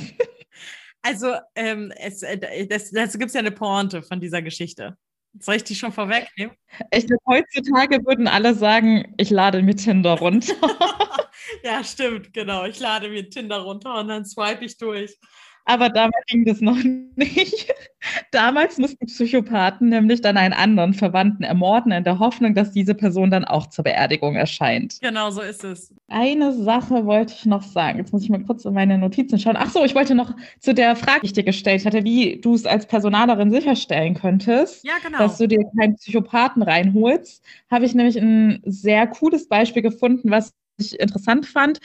[1.03, 4.97] Also, ähm, es, äh, das, das gibt es ja eine Pointe von dieser Geschichte.
[5.38, 6.57] Soll ich die schon vorwegnehmen?
[6.93, 10.55] Ich glaube, heutzutage würden alle sagen, ich lade mir Tinder runter.
[11.62, 12.64] ja, stimmt, genau.
[12.64, 15.16] Ich lade mir Tinder runter und dann swipe ich durch.
[15.64, 16.79] Aber damals ging das noch
[17.16, 17.73] nicht.
[18.31, 23.31] Damals mussten Psychopathen nämlich dann einen anderen Verwandten ermorden, in der Hoffnung, dass diese Person
[23.31, 24.99] dann auch zur Beerdigung erscheint.
[25.01, 25.94] Genau, so ist es.
[26.09, 27.99] Eine Sache wollte ich noch sagen.
[27.99, 29.57] Jetzt muss ich mal kurz in meine Notizen schauen.
[29.59, 32.55] Ach so, ich wollte noch zu der Frage, die ich dir gestellt hatte, wie du
[32.55, 35.18] es als Personalerin sicherstellen könntest, ja, genau.
[35.18, 37.44] dass du dir keinen Psychopathen reinholst.
[37.70, 41.81] Habe ich nämlich ein sehr cooles Beispiel gefunden, was ich interessant fand,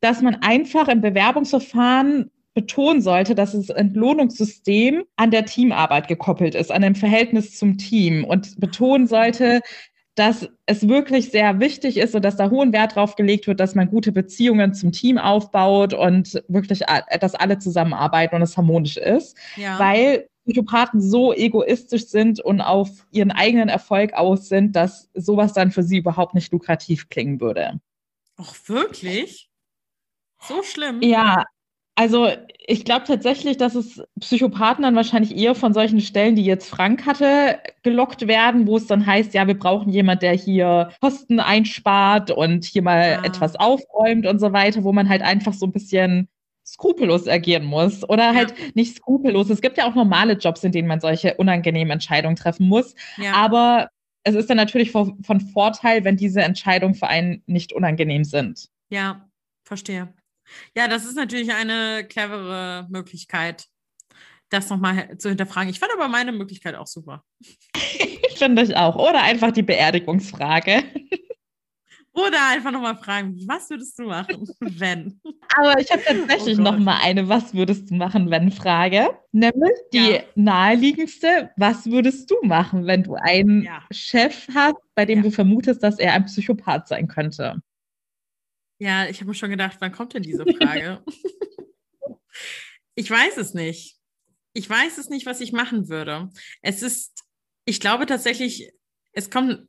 [0.00, 6.70] dass man einfach im Bewerbungsverfahren betonen sollte, dass das Entlohnungssystem an der Teamarbeit gekoppelt ist,
[6.70, 9.60] an dem Verhältnis zum Team und betonen sollte,
[10.14, 13.74] dass es wirklich sehr wichtig ist und dass da hohen Wert drauf gelegt wird, dass
[13.74, 16.84] man gute Beziehungen zum Team aufbaut und wirklich,
[17.20, 19.36] dass alle zusammenarbeiten und es harmonisch ist.
[19.56, 19.76] Ja.
[19.80, 25.72] Weil Psychopathen so egoistisch sind und auf ihren eigenen Erfolg aus sind, dass sowas dann
[25.72, 27.80] für sie überhaupt nicht lukrativ klingen würde.
[28.36, 29.48] Ach, wirklich?
[30.40, 31.02] So schlimm?
[31.02, 31.44] Ja,
[31.96, 32.28] Also
[32.66, 37.06] ich glaube tatsächlich, dass es Psychopathen dann wahrscheinlich eher von solchen Stellen, die jetzt Frank
[37.06, 42.30] hatte, gelockt werden, wo es dann heißt, ja, wir brauchen jemand, der hier Kosten einspart
[42.30, 43.26] und hier mal ah.
[43.26, 46.28] etwas aufräumt und so weiter, wo man halt einfach so ein bisschen
[46.66, 48.34] skrupellos agieren muss oder ja.
[48.34, 49.50] halt nicht skrupellos.
[49.50, 52.94] Es gibt ja auch normale Jobs, in denen man solche unangenehmen Entscheidungen treffen muss.
[53.18, 53.34] Ja.
[53.34, 53.88] Aber
[54.24, 58.70] es ist dann natürlich von, von Vorteil, wenn diese Entscheidungen für einen nicht unangenehm sind.
[58.88, 59.28] Ja,
[59.64, 60.08] verstehe.
[60.76, 63.66] Ja, das ist natürlich eine clevere Möglichkeit,
[64.50, 65.70] das nochmal zu hinterfragen.
[65.70, 67.24] Ich fand aber meine Möglichkeit auch super.
[68.36, 68.96] Finde ich auch.
[68.96, 70.84] Oder einfach die Beerdigungsfrage.
[72.16, 75.20] Oder einfach nochmal fragen, was würdest du machen, wenn?
[75.56, 79.08] Aber ich habe tatsächlich oh nochmal eine Was würdest du machen, wenn Frage.
[79.32, 80.20] Nämlich die ja.
[80.36, 83.82] naheliegendste, was würdest du machen, wenn du einen ja.
[83.90, 85.24] Chef hast, bei dem ja.
[85.24, 87.60] du vermutest, dass er ein Psychopath sein könnte?
[88.78, 91.02] Ja, ich habe mir schon gedacht, wann kommt denn diese Frage?
[92.94, 93.96] ich weiß es nicht.
[94.52, 96.30] Ich weiß es nicht, was ich machen würde.
[96.62, 97.24] Es ist,
[97.64, 98.72] ich glaube tatsächlich,
[99.12, 99.68] es kommt,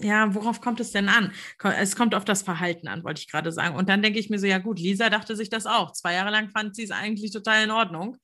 [0.00, 1.32] ja, worauf kommt es denn an?
[1.78, 3.76] Es kommt auf das Verhalten an, wollte ich gerade sagen.
[3.76, 5.92] Und dann denke ich mir so, ja gut, Lisa dachte sich das auch.
[5.92, 8.16] Zwei Jahre lang fand sie es eigentlich total in Ordnung.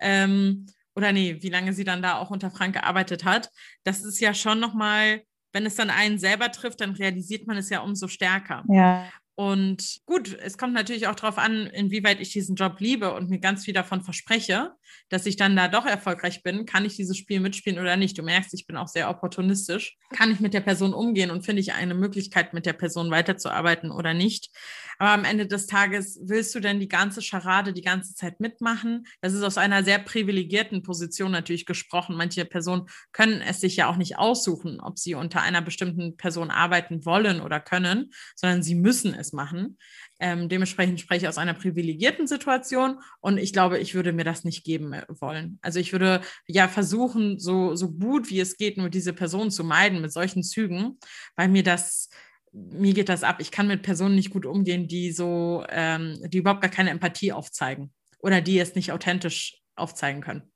[0.00, 3.50] Ähm, oder nee, wie lange sie dann da auch unter Frank gearbeitet hat.
[3.84, 7.68] Das ist ja schon nochmal, wenn es dann einen selber trifft, dann realisiert man es
[7.68, 8.64] ja umso stärker.
[8.68, 9.06] Ja.
[9.36, 13.38] Und gut, es kommt natürlich auch darauf an, inwieweit ich diesen Job liebe und mir
[13.38, 14.74] ganz viel davon verspreche,
[15.08, 16.66] dass ich dann da doch erfolgreich bin.
[16.66, 18.18] Kann ich dieses Spiel mitspielen oder nicht?
[18.18, 19.96] Du merkst, ich bin auch sehr opportunistisch.
[20.14, 23.90] Kann ich mit der Person umgehen und finde ich eine Möglichkeit, mit der Person weiterzuarbeiten
[23.90, 24.50] oder nicht?
[24.98, 29.06] Aber am Ende des Tages willst du denn die ganze Scharade die ganze Zeit mitmachen?
[29.20, 32.16] Das ist aus einer sehr privilegierten Position natürlich gesprochen.
[32.16, 36.50] Manche Personen können es sich ja auch nicht aussuchen, ob sie unter einer bestimmten Person
[36.50, 39.78] arbeiten wollen oder können, sondern sie müssen es machen.
[40.18, 44.44] Ähm, dementsprechend spreche ich aus einer privilegierten Situation und ich glaube, ich würde mir das
[44.44, 45.58] nicht geben äh, wollen.
[45.60, 49.62] Also ich würde ja versuchen, so, so gut wie es geht, nur diese Person zu
[49.62, 50.98] meiden mit solchen Zügen,
[51.36, 52.08] weil mir das
[52.56, 53.36] mir geht das ab.
[53.40, 57.32] Ich kann mit Personen nicht gut umgehen, die so, ähm, die überhaupt gar keine Empathie
[57.32, 60.50] aufzeigen oder die es nicht authentisch aufzeigen können.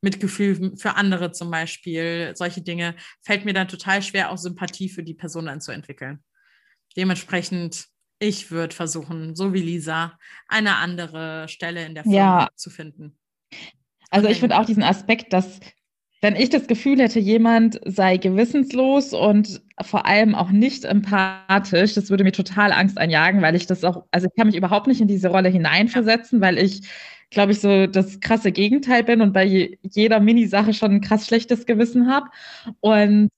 [0.00, 5.04] Mitgefühl für andere zum Beispiel, solche Dinge, fällt mir dann total schwer, auch Sympathie für
[5.04, 6.24] die Person dann zu entwickeln.
[6.96, 7.86] Dementsprechend,
[8.22, 10.18] ich würde versuchen, so wie Lisa,
[10.48, 12.48] eine andere Stelle in der Firma ja.
[12.54, 13.18] zu finden.
[14.10, 15.60] Also ich finde auch diesen Aspekt, dass
[16.20, 22.10] wenn ich das Gefühl hätte, jemand sei gewissenslos und vor allem auch nicht empathisch, das
[22.10, 25.00] würde mir total Angst einjagen, weil ich das auch, also ich kann mich überhaupt nicht
[25.00, 26.82] in diese Rolle hineinversetzen, weil ich,
[27.30, 29.44] glaube ich, so das krasse Gegenteil bin und bei
[29.82, 32.28] jeder Mini-Sache schon ein krass schlechtes Gewissen habe.
[32.78, 33.30] Und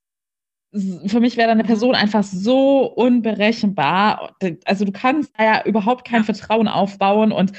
[1.06, 4.36] für mich wäre eine Person einfach so unberechenbar.
[4.64, 7.52] Also du kannst da ja überhaupt kein Vertrauen aufbauen und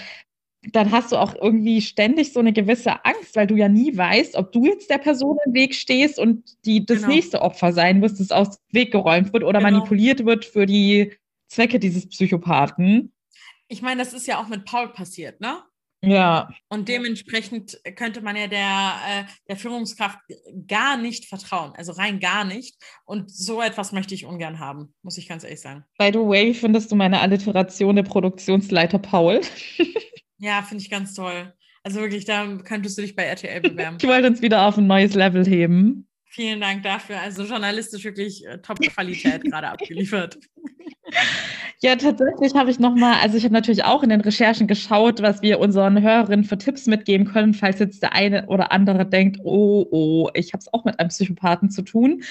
[0.71, 4.35] dann hast du auch irgendwie ständig so eine gewisse Angst, weil du ja nie weißt,
[4.35, 7.09] ob du jetzt der Person im Weg stehst und die das genau.
[7.09, 9.71] nächste Opfer sein wirst, das aus dem Weg geräumt wird oder genau.
[9.71, 11.13] manipuliert wird für die
[11.47, 13.13] Zwecke dieses Psychopathen.
[13.67, 15.57] Ich meine, das ist ja auch mit Paul passiert, ne?
[16.05, 16.49] Ja.
[16.69, 20.19] Und dementsprechend könnte man ja der, äh, der Führungskraft
[20.67, 22.75] gar nicht vertrauen, also rein gar nicht.
[23.05, 25.83] Und so etwas möchte ich ungern haben, muss ich ganz ehrlich sagen.
[25.97, 29.41] By the way, findest du meine Alliteration der Produktionsleiter Paul?
[30.37, 31.53] Ja, finde ich ganz toll.
[31.83, 33.97] Also wirklich, da könntest du dich bei RTL bewerben.
[34.01, 36.07] ich wollte uns wieder auf ein neues Level heben.
[36.25, 37.21] Vielen Dank dafür.
[37.21, 40.37] Also journalistisch wirklich äh, Top-Qualität gerade abgeliefert.
[41.81, 45.41] Ja, tatsächlich habe ich nochmal, also ich habe natürlich auch in den Recherchen geschaut, was
[45.41, 49.85] wir unseren Hörerinnen für Tipps mitgeben können, falls jetzt der eine oder andere denkt, oh,
[49.91, 52.23] oh, ich habe es auch mit einem Psychopathen zu tun.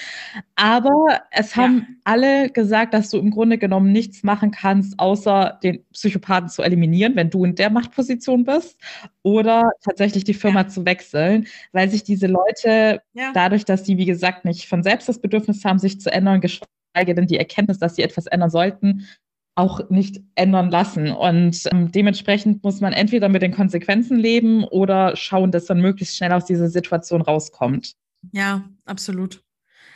[0.55, 1.95] Aber es haben ja.
[2.05, 7.15] alle gesagt, dass du im Grunde genommen nichts machen kannst, außer den Psychopathen zu eliminieren,
[7.15, 8.77] wenn du in der Machtposition bist,
[9.23, 10.67] oder tatsächlich die Firma ja.
[10.67, 13.31] zu wechseln, weil sich diese Leute ja.
[13.33, 17.15] dadurch, dass sie, wie gesagt, nicht von selbst das Bedürfnis haben, sich zu ändern, geschweige
[17.15, 19.07] denn die Erkenntnis, dass sie etwas ändern sollten,
[19.55, 21.09] auch nicht ändern lassen.
[21.11, 26.17] Und ähm, dementsprechend muss man entweder mit den Konsequenzen leben oder schauen, dass man möglichst
[26.17, 27.93] schnell aus dieser Situation rauskommt.
[28.33, 29.41] Ja, absolut.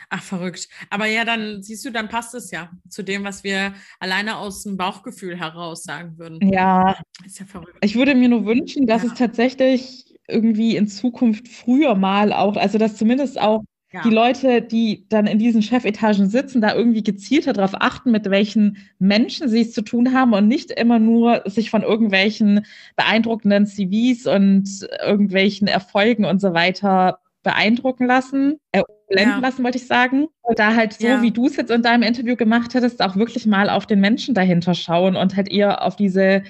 [0.08, 0.68] Ach, verrückt.
[0.88, 4.64] Aber ja, dann siehst du, dann passt es ja zu dem, was wir alleine aus
[4.64, 6.52] dem Bauchgefühl heraus sagen würden.
[6.52, 6.96] Ja.
[7.24, 7.78] Ist ja verrückt.
[7.80, 9.12] Ich würde mir nur wünschen, dass ja.
[9.12, 14.02] es tatsächlich irgendwie in Zukunft früher mal auch, also dass zumindest auch ja.
[14.02, 18.78] die Leute, die dann in diesen Chefetagen sitzen, da irgendwie gezielter darauf achten, mit welchen
[18.98, 22.64] Menschen sie es zu tun haben und nicht immer nur sich von irgendwelchen
[22.96, 29.38] beeindruckenden CVs und irgendwelchen Erfolgen und so weiter beeindrucken lassen, äh, blenden ja.
[29.38, 30.28] lassen, wollte ich sagen.
[30.42, 31.22] Und da halt so, ja.
[31.22, 34.34] wie du es jetzt in deinem Interview gemacht hättest, auch wirklich mal auf den Menschen
[34.34, 36.42] dahinter schauen und halt eher auf diese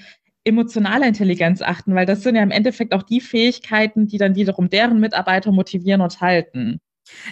[0.45, 4.71] emotionale Intelligenz achten, weil das sind ja im Endeffekt auch die Fähigkeiten, die dann wiederum
[4.71, 6.81] deren Mitarbeiter motivieren und halten.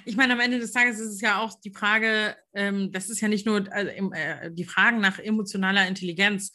[0.04, 3.20] Ich meine, am Ende des Tages ist es ja auch die Frage, ähm, das ist
[3.20, 6.52] ja nicht nur also, äh, die Fragen nach emotionaler Intelligenz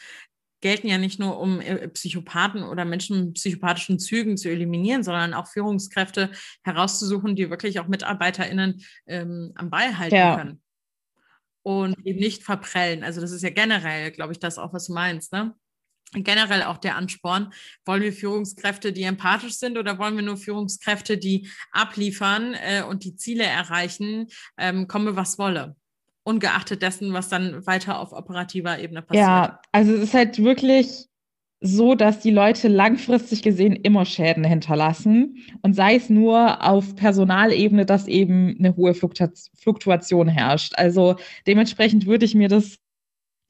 [0.64, 5.34] gelten ja nicht nur, um äh, Psychopathen oder Menschen mit psychopathischen Zügen zu eliminieren, sondern
[5.34, 6.32] auch Führungskräfte
[6.64, 10.38] herauszusuchen, die wirklich auch MitarbeiterInnen ähm, am Ball halten ja.
[10.38, 10.62] können.
[11.64, 13.04] Und eben nicht verprellen.
[13.04, 15.54] Also das ist ja generell, glaube ich, das auch, was du meinst, ne?
[16.14, 17.52] Generell auch der Ansporn.
[17.86, 23.04] Wollen wir Führungskräfte, die empathisch sind oder wollen wir nur Führungskräfte, die abliefern äh, und
[23.04, 25.76] die Ziele erreichen, ähm, komme was wolle?
[26.26, 29.26] ungeachtet dessen, was dann weiter auf operativer Ebene passiert.
[29.28, 31.10] Ja, also es ist halt wirklich
[31.66, 37.86] so, dass die Leute langfristig gesehen immer Schäden hinterlassen und sei es nur auf Personalebene,
[37.86, 40.74] dass eben eine hohe Fluktuation herrscht.
[40.76, 41.16] Also
[41.48, 42.80] dementsprechend würde ich mir das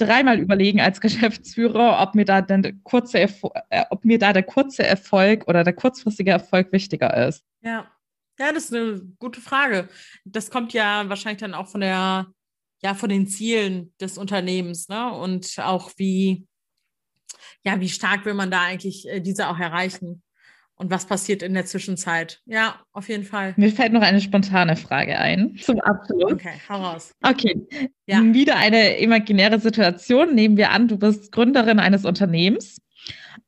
[0.06, 4.86] dreimal überlegen als Geschäftsführer, ob mir da denn kurze äh, ob mir da der kurze
[4.86, 7.44] Erfolg oder der kurzfristige Erfolg wichtiger ist.
[7.62, 7.90] Ja.
[8.40, 9.90] Ja, das ist eine gute Frage.
[10.26, 12.34] Das kommt ja wahrscheinlich dann auch von der
[12.84, 15.12] ja, von den Zielen des Unternehmens, ne?
[15.14, 16.46] Und auch wie,
[17.64, 20.22] ja, wie stark will man da eigentlich äh, diese auch erreichen?
[20.84, 22.42] Und was passiert in der Zwischenzeit?
[22.46, 23.54] Ja, auf jeden Fall.
[23.56, 26.34] Mir fällt noch eine spontane Frage ein zum Abschluss.
[26.34, 27.14] Okay, hau raus.
[27.24, 27.66] Okay.
[28.06, 28.22] Ja.
[28.22, 30.36] Wieder eine imaginäre Situation.
[30.36, 32.80] Nehmen wir an, du bist Gründerin eines Unternehmens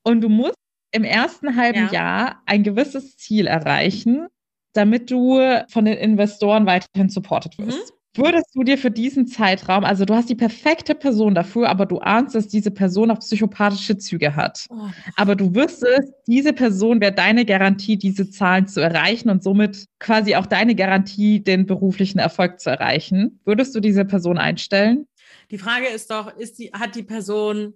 [0.04, 0.56] und du musst
[0.94, 1.92] im ersten halben ja.
[1.92, 4.28] Jahr ein gewisses Ziel erreichen,
[4.72, 7.92] damit du von den Investoren weiterhin supported wirst.
[7.92, 11.86] Mhm würdest du dir für diesen Zeitraum, also du hast die perfekte Person dafür, aber
[11.86, 14.66] du ahnst, dass diese Person auch psychopathische Züge hat.
[14.70, 14.90] Oh.
[15.16, 20.36] Aber du wüsstest, diese Person wäre deine Garantie, diese Zahlen zu erreichen und somit quasi
[20.36, 23.40] auch deine Garantie, den beruflichen Erfolg zu erreichen.
[23.46, 25.08] Würdest du diese Person einstellen?
[25.52, 27.74] Die Frage ist doch, ist die, hat die Person,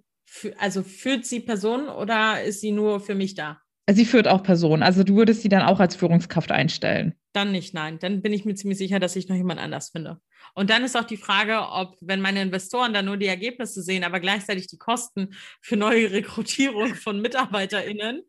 [0.58, 3.60] also führt sie Person oder ist sie nur für mich da?
[3.92, 4.82] Sie führt auch Personen.
[4.82, 7.14] Also du würdest sie dann auch als Führungskraft einstellen.
[7.32, 7.98] Dann nicht, nein.
[8.00, 10.20] Dann bin ich mir ziemlich sicher, dass ich noch jemand anders finde.
[10.54, 14.04] Und dann ist auch die Frage, ob, wenn meine Investoren dann nur die Ergebnisse sehen,
[14.04, 18.22] aber gleichzeitig die Kosten für neue Rekrutierung von MitarbeiterInnen,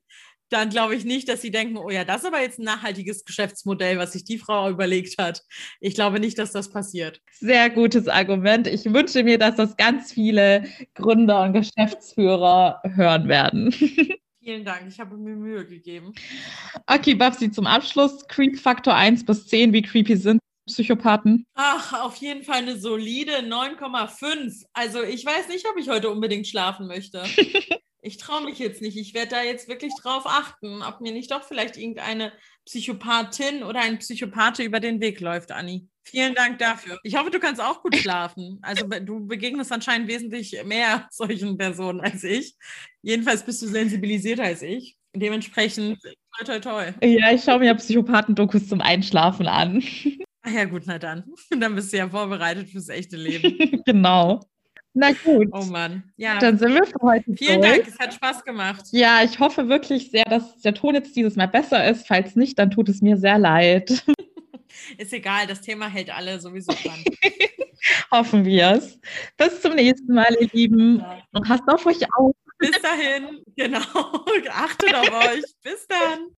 [0.52, 3.24] dann glaube ich nicht, dass sie denken, oh ja, das ist aber jetzt ein nachhaltiges
[3.26, 5.44] Geschäftsmodell, was sich die Frau überlegt hat.
[5.80, 7.22] Ich glaube nicht, dass das passiert.
[7.40, 8.68] Sehr gutes Argument.
[8.68, 13.72] Ich wünsche mir, dass das ganz viele Gründer und Geschäftsführer hören werden.
[14.44, 16.14] Vielen Dank, ich habe mir Mühe gegeben.
[16.88, 21.46] Okay, Babsi, zum Abschluss Creep-Faktor 1 bis 10, wie creepy sind Psychopathen?
[21.56, 24.64] Ach, auf jeden Fall eine solide 9,5.
[24.74, 27.24] Also ich weiß nicht, ob ich heute unbedingt schlafen möchte.
[28.02, 28.98] ich traue mich jetzt nicht.
[28.98, 32.32] Ich werde da jetzt wirklich drauf achten, ob mir nicht doch vielleicht irgendeine
[32.66, 35.88] Psychopathin oder ein Psychopath über den Weg läuft, Anni.
[36.04, 37.00] Vielen Dank dafür.
[37.04, 38.60] Ich hoffe, du kannst auch gut schlafen.
[38.64, 42.56] Also du begegnest anscheinend wesentlich mehr solchen Personen als ich.
[43.02, 44.98] Jedenfalls bist du sensibilisierter als ich.
[45.14, 46.94] Dementsprechend toi toi toi.
[47.04, 49.84] Ja, ich schaue mir Psychopathen-Dokus zum Einschlafen an.
[50.44, 51.24] Ach ja, gut, na dann.
[51.60, 53.84] Dann bist du ja vorbereitet fürs echte Leben.
[53.86, 54.40] genau.
[54.94, 55.48] Na gut.
[55.52, 56.04] Oh Mann.
[56.18, 56.38] Ja.
[56.40, 57.34] Dann sind wir für heute.
[57.36, 57.76] Vielen durch.
[57.76, 58.84] Dank, es hat Spaß gemacht.
[58.92, 62.08] Ja, ich hoffe wirklich sehr, dass der Ton jetzt dieses Mal besser ist.
[62.08, 64.04] Falls nicht, dann tut es mir sehr leid.
[64.98, 67.04] Ist egal, das Thema hält alle sowieso dran.
[68.10, 69.00] Hoffen wir es.
[69.38, 71.00] Bis zum nächsten Mal, ihr Lieben.
[71.00, 71.22] Ja.
[71.32, 72.36] Und passt auf euch auf.
[72.58, 73.44] Bis dahin.
[73.56, 73.80] Genau.
[74.50, 75.44] Achtet auf euch.
[75.64, 76.36] Bis dann.